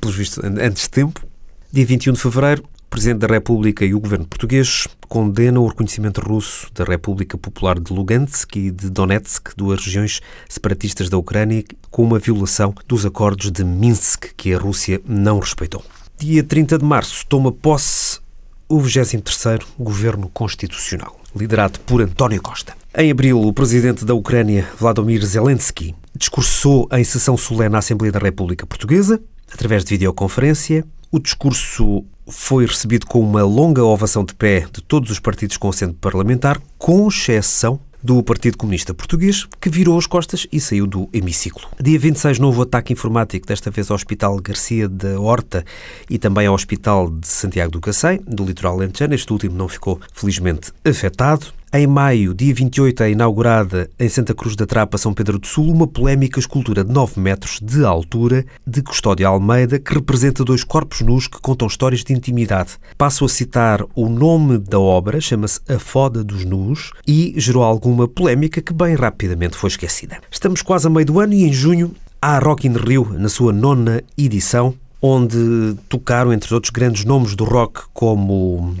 Pelos 0.00 0.16
vistos, 0.16 0.44
antes 0.44 0.82
de 0.82 0.90
tempo. 0.90 1.26
Dia 1.72 1.86
21 1.86 2.12
de 2.12 2.20
fevereiro, 2.20 2.62
o 2.62 2.88
Presidente 2.88 3.18
da 3.18 3.26
República 3.26 3.84
e 3.84 3.92
o 3.92 3.98
governo 3.98 4.24
português 4.24 4.86
condenam 5.08 5.64
o 5.64 5.66
reconhecimento 5.66 6.20
russo 6.20 6.68
da 6.72 6.84
República 6.84 7.36
Popular 7.36 7.80
de 7.80 7.92
Lugansk 7.92 8.54
e 8.54 8.70
de 8.70 8.88
Donetsk, 8.88 9.52
duas 9.56 9.84
regiões 9.84 10.20
separatistas 10.48 11.08
da 11.08 11.18
Ucrânia, 11.18 11.64
com 11.90 12.04
uma 12.04 12.20
violação 12.20 12.72
dos 12.86 13.04
acordos 13.04 13.50
de 13.50 13.64
Minsk, 13.64 14.34
que 14.36 14.54
a 14.54 14.58
Rússia 14.58 15.00
não 15.04 15.40
respeitou. 15.40 15.84
Dia 16.16 16.44
30 16.44 16.78
de 16.78 16.84
março, 16.84 17.26
toma 17.26 17.50
posse 17.50 18.20
o 18.68 18.78
23º 18.78 19.64
Governo 19.78 20.28
Constitucional, 20.28 21.20
liderado 21.34 21.80
por 21.80 22.00
António 22.00 22.40
Costa. 22.40 22.76
Em 22.96 23.10
abril, 23.10 23.42
o 23.42 23.52
presidente 23.52 24.04
da 24.04 24.14
Ucrânia, 24.14 24.68
Vladimir 24.78 25.24
Zelensky, 25.26 25.94
discursou 26.16 26.88
em 26.92 27.04
sessão 27.04 27.36
solene 27.36 27.70
na 27.70 27.78
Assembleia 27.78 28.12
da 28.12 28.18
República 28.18 28.66
Portuguesa, 28.66 29.20
através 29.52 29.84
de 29.84 29.90
videoconferência. 29.90 30.84
O 31.10 31.18
discurso 31.18 32.04
foi 32.28 32.66
recebido 32.66 33.06
com 33.06 33.20
uma 33.20 33.42
longa 33.42 33.84
ovação 33.84 34.24
de 34.24 34.34
pé 34.34 34.66
de 34.72 34.82
todos 34.82 35.10
os 35.10 35.20
partidos 35.20 35.56
com 35.56 35.68
assento 35.68 35.94
parlamentar, 35.94 36.60
com 36.78 37.08
exceção 37.08 37.78
do 38.04 38.22
Partido 38.22 38.58
Comunista 38.58 38.92
Português, 38.92 39.46
que 39.58 39.70
virou 39.70 39.96
as 39.96 40.06
costas 40.06 40.46
e 40.52 40.60
saiu 40.60 40.86
do 40.86 41.08
hemiciclo. 41.10 41.66
Dia 41.80 41.98
26, 41.98 42.38
novo 42.38 42.60
ataque 42.60 42.92
informático, 42.92 43.46
desta 43.46 43.70
vez 43.70 43.90
ao 43.90 43.94
Hospital 43.94 44.36
Garcia 44.42 44.86
da 44.86 45.18
Horta 45.18 45.64
e 46.10 46.18
também 46.18 46.46
ao 46.46 46.54
Hospital 46.54 47.10
de 47.10 47.26
Santiago 47.26 47.72
do 47.72 47.80
Cacém, 47.80 48.20
do 48.26 48.44
litoral 48.44 48.76
lentejano. 48.76 49.14
Este 49.14 49.32
último 49.32 49.56
não 49.56 49.68
ficou, 49.68 49.98
felizmente, 50.12 50.70
afetado. 50.84 51.46
Em 51.76 51.88
maio, 51.88 52.32
dia 52.32 52.54
28, 52.54 53.02
é 53.02 53.10
inaugurada 53.10 53.90
em 53.98 54.08
Santa 54.08 54.32
Cruz 54.32 54.54
da 54.54 54.64
Trapa, 54.64 54.96
São 54.96 55.12
Pedro 55.12 55.40
do 55.40 55.46
Sul, 55.48 55.72
uma 55.72 55.88
polémica 55.88 56.38
escultura 56.38 56.84
de 56.84 56.92
9 56.92 57.18
metros 57.18 57.58
de 57.60 57.84
altura 57.84 58.46
de 58.64 58.80
Custódio 58.80 59.26
Almeida 59.26 59.80
que 59.80 59.92
representa 59.92 60.44
dois 60.44 60.62
corpos 60.62 61.00
nus 61.00 61.26
que 61.26 61.40
contam 61.40 61.66
histórias 61.66 62.04
de 62.04 62.12
intimidade. 62.12 62.74
Passo 62.96 63.24
a 63.24 63.28
citar 63.28 63.84
o 63.92 64.08
nome 64.08 64.56
da 64.56 64.78
obra, 64.78 65.20
chama-se 65.20 65.58
A 65.68 65.76
Foda 65.80 66.22
dos 66.22 66.44
Nus 66.44 66.92
e 67.08 67.34
gerou 67.38 67.64
alguma 67.64 68.06
polémica 68.06 68.62
que 68.62 68.72
bem 68.72 68.94
rapidamente 68.94 69.56
foi 69.56 69.70
esquecida. 69.70 70.20
Estamos 70.30 70.62
quase 70.62 70.86
a 70.86 70.90
meio 70.90 71.06
do 71.06 71.18
ano 71.18 71.32
e 71.32 71.42
em 71.42 71.52
junho 71.52 71.92
há 72.22 72.38
Rock 72.38 72.68
in 72.68 72.74
Rio, 72.74 73.16
na 73.18 73.28
sua 73.28 73.52
nona 73.52 74.00
edição, 74.16 74.76
onde 75.02 75.74
tocaram, 75.88 76.32
entre 76.32 76.54
outros 76.54 76.70
grandes 76.70 77.04
nomes 77.04 77.34
do 77.34 77.42
rock, 77.42 77.80
como 77.92 78.76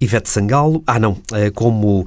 Ivete 0.00 0.30
Sangalo, 0.30 0.82
ah 0.86 0.98
não, 0.98 1.18
eh, 1.32 1.50
como 1.50 2.06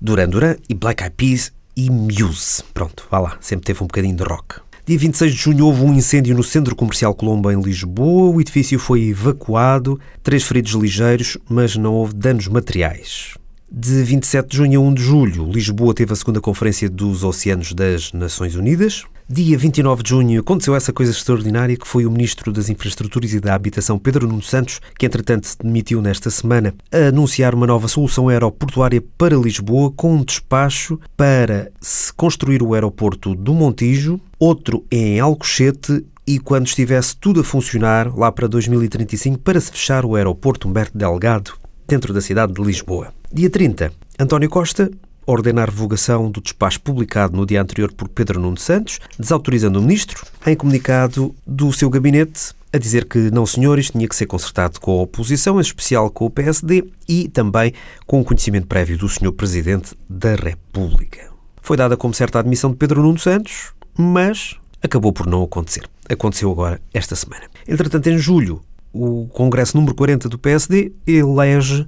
Duran 0.00 0.28
Duran 0.28 0.56
e 0.68 0.74
Black 0.74 1.02
Eyed 1.02 1.14
Peas 1.16 1.52
e 1.76 1.90
Muse. 1.90 2.62
Pronto, 2.72 3.06
vá 3.10 3.18
lá, 3.18 3.36
sempre 3.40 3.64
teve 3.64 3.82
um 3.82 3.86
bocadinho 3.86 4.16
de 4.16 4.22
rock. 4.22 4.60
Dia 4.84 4.98
26 4.98 5.32
de 5.32 5.38
junho 5.38 5.66
houve 5.66 5.82
um 5.82 5.92
incêndio 5.92 6.34
no 6.34 6.42
Centro 6.42 6.74
Comercial 6.74 7.14
Colombo 7.14 7.50
em 7.50 7.60
Lisboa. 7.60 8.34
O 8.34 8.40
edifício 8.40 8.78
foi 8.78 9.08
evacuado, 9.08 10.00
três 10.22 10.42
feridos 10.42 10.72
ligeiros, 10.72 11.38
mas 11.48 11.76
não 11.76 11.94
houve 11.94 12.14
danos 12.14 12.48
materiais. 12.48 13.34
De 13.70 14.02
27 14.02 14.48
de 14.48 14.56
junho 14.56 14.80
a 14.80 14.84
1 14.84 14.94
de 14.94 15.02
julho, 15.02 15.50
Lisboa 15.50 15.94
teve 15.94 16.12
a 16.12 16.16
segunda 16.16 16.40
Conferência 16.40 16.90
dos 16.90 17.22
Oceanos 17.24 17.72
das 17.72 18.12
Nações 18.12 18.56
Unidas. 18.56 19.04
Dia 19.34 19.56
29 19.56 20.02
de 20.02 20.10
junho 20.10 20.40
aconteceu 20.40 20.76
essa 20.76 20.92
coisa 20.92 21.10
extraordinária 21.10 21.74
que 21.74 21.88
foi 21.88 22.04
o 22.04 22.10
Ministro 22.10 22.52
das 22.52 22.68
Infraestruturas 22.68 23.32
e 23.32 23.40
da 23.40 23.54
Habitação, 23.54 23.98
Pedro 23.98 24.28
Nuno 24.28 24.42
Santos, 24.42 24.78
que 24.98 25.06
entretanto 25.06 25.46
se 25.46 25.56
demitiu 25.56 26.02
nesta 26.02 26.28
semana, 26.28 26.74
a 26.92 27.08
anunciar 27.08 27.54
uma 27.54 27.66
nova 27.66 27.88
solução 27.88 28.28
aeroportuária 28.28 29.02
para 29.16 29.34
Lisboa 29.34 29.90
com 29.90 30.16
um 30.16 30.22
despacho 30.22 31.00
para 31.16 31.72
se 31.80 32.12
construir 32.12 32.62
o 32.62 32.74
aeroporto 32.74 33.34
do 33.34 33.54
Montijo, 33.54 34.20
outro 34.38 34.84
em 34.92 35.18
Alcochete 35.18 36.04
e 36.26 36.38
quando 36.38 36.66
estivesse 36.66 37.16
tudo 37.16 37.40
a 37.40 37.44
funcionar, 37.44 38.14
lá 38.14 38.30
para 38.30 38.46
2035, 38.46 39.38
para 39.38 39.58
se 39.58 39.72
fechar 39.72 40.04
o 40.04 40.14
aeroporto 40.14 40.68
Humberto 40.68 40.98
Delgado, 40.98 41.54
dentro 41.88 42.12
da 42.12 42.20
cidade 42.20 42.52
de 42.52 42.62
Lisboa. 42.62 43.14
Dia 43.32 43.48
30, 43.48 43.92
António 44.20 44.50
Costa 44.50 44.90
ordena 45.26 45.62
a 45.62 45.66
revogação 45.66 46.30
do 46.30 46.40
despacho 46.40 46.80
publicado 46.80 47.36
no 47.36 47.46
dia 47.46 47.62
anterior 47.62 47.92
por 47.92 48.08
Pedro 48.08 48.40
Nuno 48.40 48.58
Santos, 48.58 48.98
desautorizando 49.18 49.78
o 49.78 49.82
ministro, 49.82 50.26
em 50.46 50.56
comunicado 50.56 51.34
do 51.46 51.72
seu 51.72 51.88
gabinete, 51.88 52.54
a 52.72 52.78
dizer 52.78 53.04
que 53.04 53.30
não, 53.30 53.44
senhores, 53.44 53.90
tinha 53.90 54.08
que 54.08 54.16
ser 54.16 54.26
consertado 54.26 54.80
com 54.80 54.98
a 54.98 55.02
oposição, 55.02 55.58
em 55.58 55.60
especial 55.60 56.10
com 56.10 56.24
o 56.24 56.30
PSD 56.30 56.84
e 57.06 57.28
também 57.28 57.74
com 58.06 58.20
o 58.20 58.24
conhecimento 58.24 58.66
prévio 58.66 58.96
do 58.96 59.08
senhor 59.08 59.32
Presidente 59.32 59.94
da 60.08 60.34
República. 60.34 61.30
Foi 61.60 61.76
dada 61.76 61.96
como 61.96 62.14
certa 62.14 62.38
admissão 62.38 62.70
de 62.70 62.76
Pedro 62.76 63.02
Nuno 63.02 63.18
Santos, 63.18 63.72
mas 63.96 64.56
acabou 64.82 65.12
por 65.12 65.26
não 65.26 65.42
acontecer. 65.42 65.84
Aconteceu 66.08 66.50
agora 66.50 66.80
esta 66.92 67.14
semana. 67.14 67.44
Entretanto, 67.68 68.08
em 68.08 68.18
julho, 68.18 68.62
o 68.92 69.28
Congresso 69.28 69.76
número 69.76 69.94
40 69.94 70.28
do 70.28 70.38
PSD 70.38 70.92
elege 71.06 71.86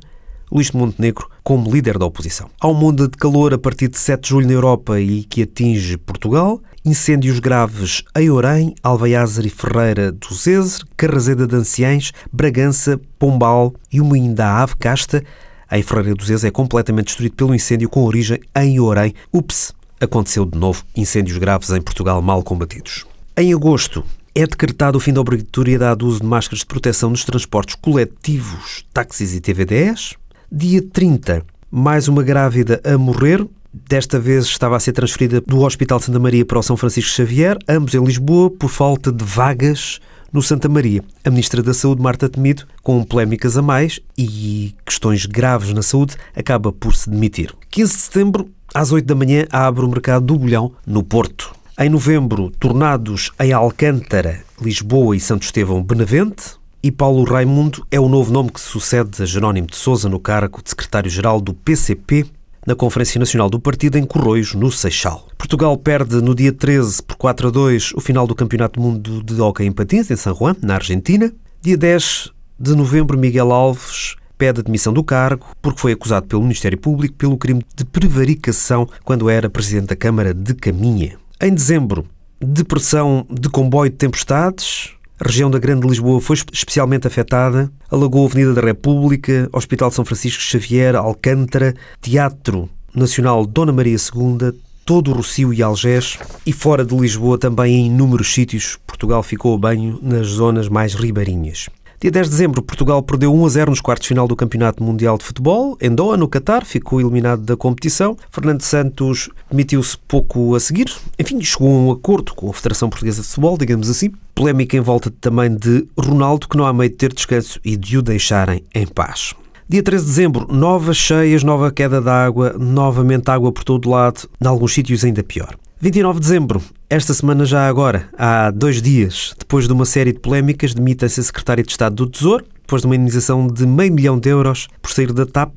Luís 0.51 0.70
de 0.70 0.76
Montenegro 0.76 1.28
como 1.45 1.70
líder 1.70 1.99
da 1.99 2.07
oposição. 2.07 2.49
Há 2.59 2.66
uma 2.66 2.84
onda 2.84 3.07
de 3.07 3.18
calor 3.18 3.53
a 3.53 3.59
partir 3.59 3.88
de 3.88 3.99
7 3.99 4.22
de 4.22 4.28
julho 4.30 4.47
na 4.47 4.55
Europa 4.55 4.99
e 4.99 5.22
que 5.24 5.42
atinge 5.42 5.99
Portugal. 5.99 6.61
Incêndios 6.82 7.38
graves 7.38 8.03
em 8.16 8.30
Orém, 8.30 8.74
Alvaiázar 8.82 9.45
e 9.45 9.51
Ferreira 9.51 10.11
do 10.11 10.34
Zezer, 10.34 10.84
Carrazeda 10.97 11.47
de 11.47 11.55
Anciães, 11.55 12.12
Bragança, 12.32 12.99
Pombal 13.18 13.74
e 13.92 14.01
o 14.01 14.05
Moinho 14.05 14.34
da 14.34 14.62
Ave 14.62 14.74
Casta. 14.76 15.22
Em 15.70 15.82
Ferreira 15.82 16.14
do 16.14 16.24
Zezer 16.24 16.49
é 16.49 16.51
completamente 16.51 17.07
destruído 17.07 17.36
pelo 17.36 17.55
incêndio 17.55 17.90
com 17.90 18.05
origem 18.05 18.40
em 18.57 18.80
Orém. 18.80 19.14
Ups, 19.32 19.74
aconteceu 20.01 20.47
de 20.47 20.59
novo 20.59 20.82
incêndios 20.97 21.36
graves 21.36 21.70
em 21.70 21.80
Portugal 21.80 22.22
mal 22.22 22.42
combatidos. 22.42 23.05
Em 23.36 23.53
agosto, 23.53 24.05
é 24.34 24.47
decretado 24.47 24.99
o 24.99 25.01
fim 25.01 25.12
da 25.12 25.20
obrigatoriedade 25.20 25.99
do 25.99 26.07
uso 26.07 26.20
de 26.20 26.26
máscaras 26.26 26.61
de 26.61 26.66
proteção 26.66 27.11
nos 27.11 27.24
transportes 27.24 27.76
coletivos, 27.76 28.84
táxis 28.92 29.34
e 29.34 29.40
TVDs. 29.40 30.14
Dia 30.57 30.80
30, 30.80 31.44
mais 31.68 32.07
uma 32.07 32.22
grávida 32.22 32.80
a 32.84 32.96
morrer. 32.96 33.44
Desta 33.72 34.20
vez 34.20 34.44
estava 34.44 34.76
a 34.76 34.78
ser 34.78 34.92
transferida 34.92 35.40
do 35.40 35.62
Hospital 35.62 35.98
Santa 35.98 36.20
Maria 36.20 36.46
para 36.46 36.61
o 36.61 36.62
São 36.62 36.76
Francisco 36.76 37.11
Xavier, 37.11 37.59
ambos 37.68 37.92
em 37.92 38.05
Lisboa, 38.05 38.48
por 38.48 38.68
falta 38.68 39.11
de 39.11 39.24
vagas 39.24 39.98
no 40.32 40.40
Santa 40.40 40.68
Maria. 40.68 41.02
A 41.24 41.30
Ministra 41.30 41.61
da 41.61 41.74
Saúde, 41.74 42.00
Marta 42.00 42.28
Temido, 42.28 42.68
com 42.84 43.02
polémicas 43.02 43.59
a 43.59 43.62
mais 43.62 43.98
e 44.16 44.76
questões 44.86 45.26
graves 45.26 45.74
na 45.74 45.82
saúde, 45.82 46.14
acaba 46.36 46.70
por 46.70 46.94
se 46.94 47.11
demitir. 47.11 47.52
15 47.68 47.92
de 47.92 48.00
setembro, 48.02 48.48
às 48.72 48.92
8 48.92 49.05
da 49.05 49.16
manhã, 49.16 49.46
abre 49.50 49.84
o 49.84 49.88
mercado 49.88 50.24
do 50.24 50.38
Bolhão, 50.38 50.70
no 50.86 51.02
Porto. 51.02 51.52
Em 51.76 51.90
novembro, 51.90 52.52
tornados 52.61 53.32
em 53.40 53.52
Alcântara, 53.52 54.44
Lisboa 54.62 55.16
e 55.16 55.20
Santo 55.20 55.42
Estevão 55.42 55.82
Benavente 55.82 56.62
e 56.85 56.93
Paulo 56.93 57.24
Raimundo 57.24 57.82
é 57.91 57.99
o 57.99 58.11
novo 58.11 58.30
nome 58.30 58.51
que 58.51 58.61
sucede 58.61 59.22
a 59.22 59.24
Jerónimo 59.24 59.68
de 59.68 59.74
Sousa 59.74 60.07
no 60.07 60.20
cargo 60.20 60.62
de 60.62 60.68
secretário-geral 60.68 61.41
do 61.41 61.55
PCP 61.55 62.26
na 62.66 62.74
Conferência 62.74 63.18
Nacional 63.18 63.49
do 63.49 63.59
Partido 63.59 63.97
em 63.97 64.05
Corroios, 64.05 64.53
no 64.53 64.70
Seixal. 64.70 65.26
Portugal 65.39 65.74
perde 65.78 66.16
no 66.16 66.35
dia 66.35 66.53
13 66.53 67.03
por 67.03 67.16
4 67.16 67.49
a 67.49 67.51
2 67.51 67.93
o 67.95 68.03
final 68.03 68.26
do 68.26 68.35
Campeonato 68.35 68.78
do 68.78 68.87
Mundo 68.87 69.22
de 69.22 69.41
Hockey 69.41 69.64
em 69.64 69.72
Patins, 69.72 70.11
em 70.11 70.16
San 70.16 70.35
Juan, 70.35 70.55
na 70.62 70.74
Argentina. 70.74 71.32
Dia 71.62 71.78
10 71.78 72.30
de 72.61 72.74
novembro, 72.74 73.16
Miguel 73.16 73.51
Alves 73.51 74.16
pede 74.37 74.61
a 74.61 74.62
demissão 74.62 74.93
do 74.93 75.03
cargo 75.03 75.47
porque 75.62 75.80
foi 75.80 75.93
acusado 75.93 76.26
pelo 76.26 76.43
Ministério 76.43 76.76
Público 76.76 77.14
pelo 77.14 77.39
crime 77.39 77.64
de 77.74 77.87
prevaricação 77.87 78.87
quando 79.05 79.30
era 79.30 79.49
presidente 79.49 79.87
da 79.87 79.97
Câmara 79.97 80.35
de 80.35 80.53
Caminha. 80.53 81.16
Em 81.41 81.55
dezembro, 81.55 82.05
depressão 82.39 83.26
de 83.30 83.49
comboio 83.49 83.91
de 83.91 83.97
tempestades, 83.97 84.93
a 85.25 85.27
região 85.27 85.51
da 85.51 85.59
Grande 85.59 85.89
Lisboa 85.89 86.20
foi 86.20 86.37
especialmente 86.53 87.07
afetada. 87.07 87.72
A 87.91 87.97
Avenida 87.97 88.53
da 88.53 88.61
República, 88.61 89.49
Hospital 89.53 89.91
São 89.91 90.05
Francisco 90.05 90.43
Xavier, 90.43 90.95
Alcântara, 90.95 91.75
Teatro 91.99 92.68
Nacional 92.95 93.47
Dona 93.47 93.72
Maria 93.72 93.97
II, 93.97 94.53
todo 94.85 95.11
o 95.11 95.14
Rocio 95.14 95.55
e 95.55 95.62
Algés 95.62 96.18
e 96.45 96.53
fora 96.53 96.85
de 96.85 96.95
Lisboa 96.95 97.39
também 97.39 97.75
em 97.75 97.87
inúmeros 97.87 98.35
sítios. 98.35 98.79
Portugal 98.87 99.22
ficou 99.22 99.55
a 99.55 99.59
banho 99.59 99.99
nas 100.03 100.27
zonas 100.27 100.68
mais 100.68 100.95
ribeirinhas. 100.95 101.70
Dia 102.05 102.11
10 102.11 102.26
de 102.26 102.30
dezembro, 102.32 102.62
Portugal 102.62 103.02
perdeu 103.02 103.34
1 103.34 103.46
a 103.46 103.48
0 103.48 103.70
nos 103.70 103.80
quartos 103.80 104.09
final 104.09 104.28
do 104.28 104.36
Campeonato 104.36 104.84
Mundial 104.84 105.16
de 105.16 105.24
Futebol. 105.24 105.74
Em 105.80 105.88
Doha, 105.88 106.18
no 106.18 106.28
Qatar, 106.28 106.62
ficou 106.62 107.00
eliminado 107.00 107.40
da 107.40 107.57
competição. 107.57 108.14
Fernando 108.30 108.61
Santos 108.61 109.30
demitiu-se 109.50 109.96
pouco 110.07 110.55
a 110.55 110.61
seguir. 110.61 110.94
Enfim, 111.18 111.40
chegou 111.40 111.66
a 111.66 111.78
um 111.78 111.90
acordo 111.90 112.34
com 112.34 112.50
a 112.50 112.52
Federação 112.52 112.90
Portuguesa 112.90 113.22
de 113.22 113.28
Futebol, 113.28 113.57
digamos 113.57 113.88
assim. 113.88 114.12
Polémica 114.34 114.76
em 114.76 114.80
volta 114.80 115.11
também 115.18 115.57
de 115.57 115.88
Ronaldo, 115.98 116.46
que 116.46 116.59
não 116.59 116.66
há 116.66 116.74
meio 116.74 116.90
de 116.90 116.96
ter 116.96 117.11
descanso 117.11 117.59
e 117.64 117.74
de 117.74 117.96
o 117.96 118.02
deixarem 118.02 118.62
em 118.74 118.86
paz. 118.86 119.32
Dia 119.66 119.82
13 119.82 120.05
de 120.05 120.11
dezembro, 120.11 120.46
novas 120.52 120.98
cheias, 120.98 121.42
nova 121.42 121.72
queda 121.72 122.02
de 122.02 122.11
água, 122.11 122.55
novamente 122.59 123.30
água 123.30 123.50
por 123.50 123.64
todo 123.64 123.88
lado, 123.88 124.28
em 124.38 124.46
alguns 124.46 124.74
sítios 124.74 125.07
ainda 125.07 125.22
pior. 125.22 125.57
29 125.85 126.18
de 126.18 126.26
dezembro, 126.26 126.62
esta 126.89 127.12
semana 127.12 127.45
já 127.45 127.68
agora, 127.68 128.09
há 128.16 128.51
dois 128.51 128.80
dias, 128.80 129.35
depois 129.39 129.66
de 129.66 129.72
uma 129.74 129.85
série 129.85 130.14
de 130.14 130.18
polémicas, 130.18 130.72
demita-se 130.72 131.20
a 131.20 131.22
Secretária 131.22 131.62
de 131.62 131.70
Estado 131.70 131.95
do 131.95 132.07
Tesouro, 132.07 132.43
depois 132.62 132.80
de 132.80 132.87
uma 132.87 132.97
indenização 132.97 133.47
de 133.47 133.66
meio 133.66 133.93
milhão 133.93 134.18
de 134.18 134.30
euros 134.30 134.66
por 134.80 134.91
sair 134.91 135.12
da 135.12 135.26
TAP 135.26 135.53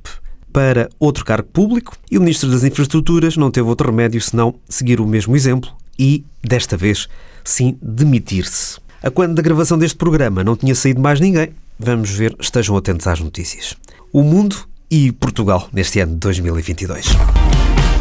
para 0.52 0.90
outro 1.00 1.24
cargo 1.24 1.48
público, 1.48 1.96
e 2.12 2.18
o 2.18 2.20
Ministro 2.20 2.52
das 2.52 2.66
Infraestruturas 2.66 3.38
não 3.38 3.50
teve 3.50 3.70
outro 3.70 3.90
remédio 3.90 4.20
senão 4.20 4.56
seguir 4.68 5.00
o 5.00 5.08
mesmo 5.08 5.34
exemplo 5.34 5.72
e, 5.98 6.26
desta 6.44 6.76
vez, 6.76 7.08
sim, 7.42 7.78
demitir-se. 7.82 8.82
A 9.02 9.10
quando 9.10 9.34
da 9.34 9.42
gravação 9.42 9.78
deste 9.78 9.98
programa 9.98 10.44
não 10.44 10.58
tinha 10.58 10.76
saído 10.76 11.00
mais 11.00 11.22
ninguém, 11.22 11.52
vamos 11.80 12.10
ver, 12.10 12.36
estejam 12.38 12.76
atentos 12.76 13.08
às 13.08 13.22
notícias. 13.22 13.78
O 14.12 14.24
mundo 14.24 14.58
e 14.92 15.10
Portugal 15.14 15.70
neste 15.72 16.02
ano 16.02 16.16
de 16.16 16.20
2022 16.20 17.16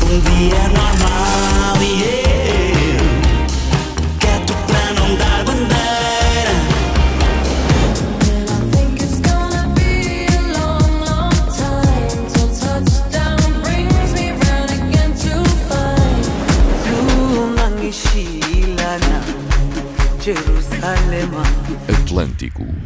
um 0.08 0.20
dia 0.20 0.68
normal 0.68 1.82
e 1.82 2.02
eu 2.02 2.98
quieto 4.20 4.54
para 4.66 4.92
não 4.94 5.16
dar 5.16 5.44
bandeira. 5.44 5.76
Atlântico. 21.88 22.85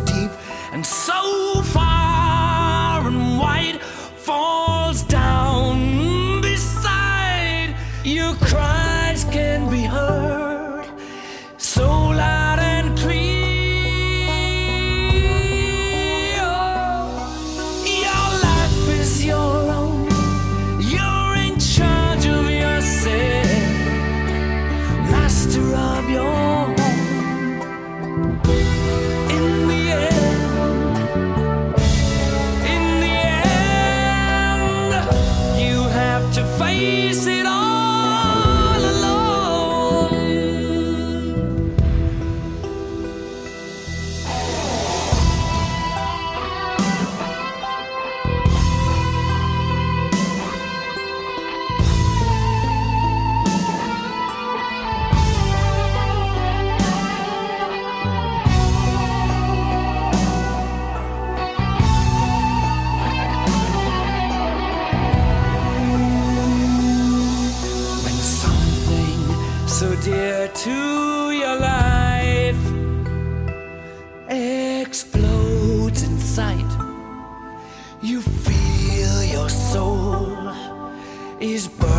explodes 74.91 76.03
inside. 76.03 76.69
You 78.01 78.21
feel 78.21 79.23
your 79.23 79.47
soul 79.47 80.49
is 81.39 81.69
burning. 81.69 81.90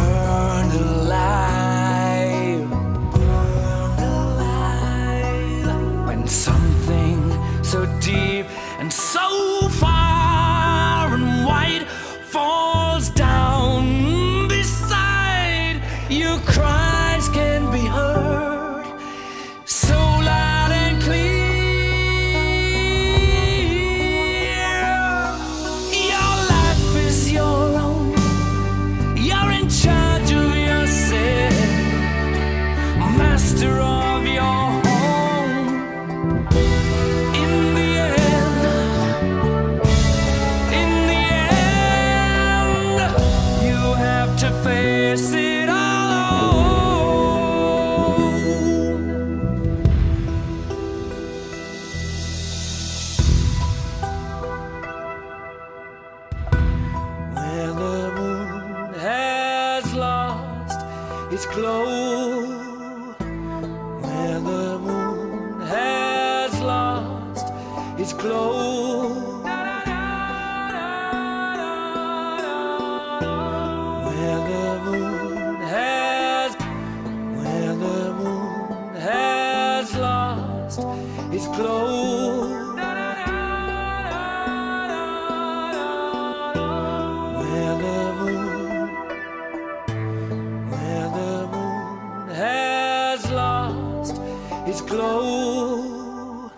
glow. 94.80 96.50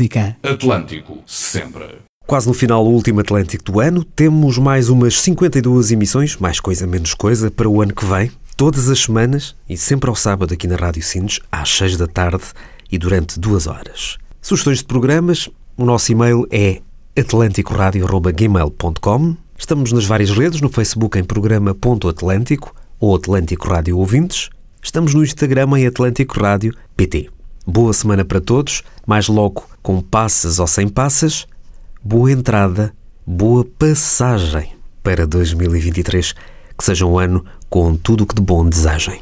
música. 0.00 0.36
Atlântico, 0.42 1.18
sempre. 1.26 1.98
Quase 2.26 2.48
no 2.48 2.54
final, 2.54 2.82
o 2.84 2.90
último 2.90 3.20
Atlântico 3.20 3.64
do 3.64 3.80
ano, 3.80 4.02
temos 4.04 4.56
mais 4.56 4.88
umas 4.88 5.20
52 5.20 5.92
emissões, 5.92 6.36
mais 6.36 6.58
coisa, 6.60 6.86
menos 6.86 7.12
coisa, 7.12 7.50
para 7.50 7.68
o 7.68 7.82
ano 7.82 7.94
que 7.94 8.06
vem, 8.06 8.30
todas 8.56 8.88
as 8.88 9.00
semanas 9.00 9.54
e 9.68 9.76
sempre 9.76 10.08
ao 10.08 10.16
sábado 10.16 10.54
aqui 10.54 10.66
na 10.66 10.76
Rádio 10.76 11.02
Sines, 11.02 11.40
às 11.50 11.68
6 11.70 11.96
da 11.96 12.06
tarde 12.06 12.44
e 12.90 12.96
durante 12.96 13.38
duas 13.38 13.66
horas. 13.66 14.16
Sugestões 14.40 14.78
de 14.78 14.84
programas, 14.84 15.50
o 15.76 15.84
nosso 15.84 16.10
e-mail 16.12 16.46
é 16.50 16.80
atlanticoradio.gmail.com. 17.18 19.36
Estamos 19.58 19.92
nas 19.92 20.06
várias 20.06 20.30
redes, 20.30 20.60
no 20.60 20.70
Facebook 20.70 21.18
em 21.18 21.24
programa.atlântico 21.24 22.72
ou 22.98 23.16
Atlântico 23.16 23.68
Rádio 23.68 23.98
Ouvintes. 23.98 24.48
Estamos 24.82 25.12
no 25.14 25.22
Instagram 25.22 25.78
em 25.78 25.86
Atlântico 25.86 26.40
Rádio 26.40 26.74
PT. 26.96 27.39
Boa 27.66 27.92
semana 27.92 28.24
para 28.24 28.40
todos, 28.40 28.82
mais 29.06 29.28
logo 29.28 29.64
com 29.82 30.00
passas 30.00 30.58
ou 30.58 30.66
sem 30.66 30.88
passas. 30.88 31.46
Boa 32.02 32.32
entrada, 32.32 32.92
boa 33.26 33.64
passagem 33.78 34.72
para 35.02 35.26
2023. 35.26 36.32
Que 36.76 36.84
seja 36.84 37.04
um 37.04 37.18
ano 37.18 37.44
com 37.68 37.94
tudo 37.94 38.24
o 38.24 38.26
que 38.26 38.34
de 38.34 38.40
bom 38.40 38.66
desejem. 38.66 39.20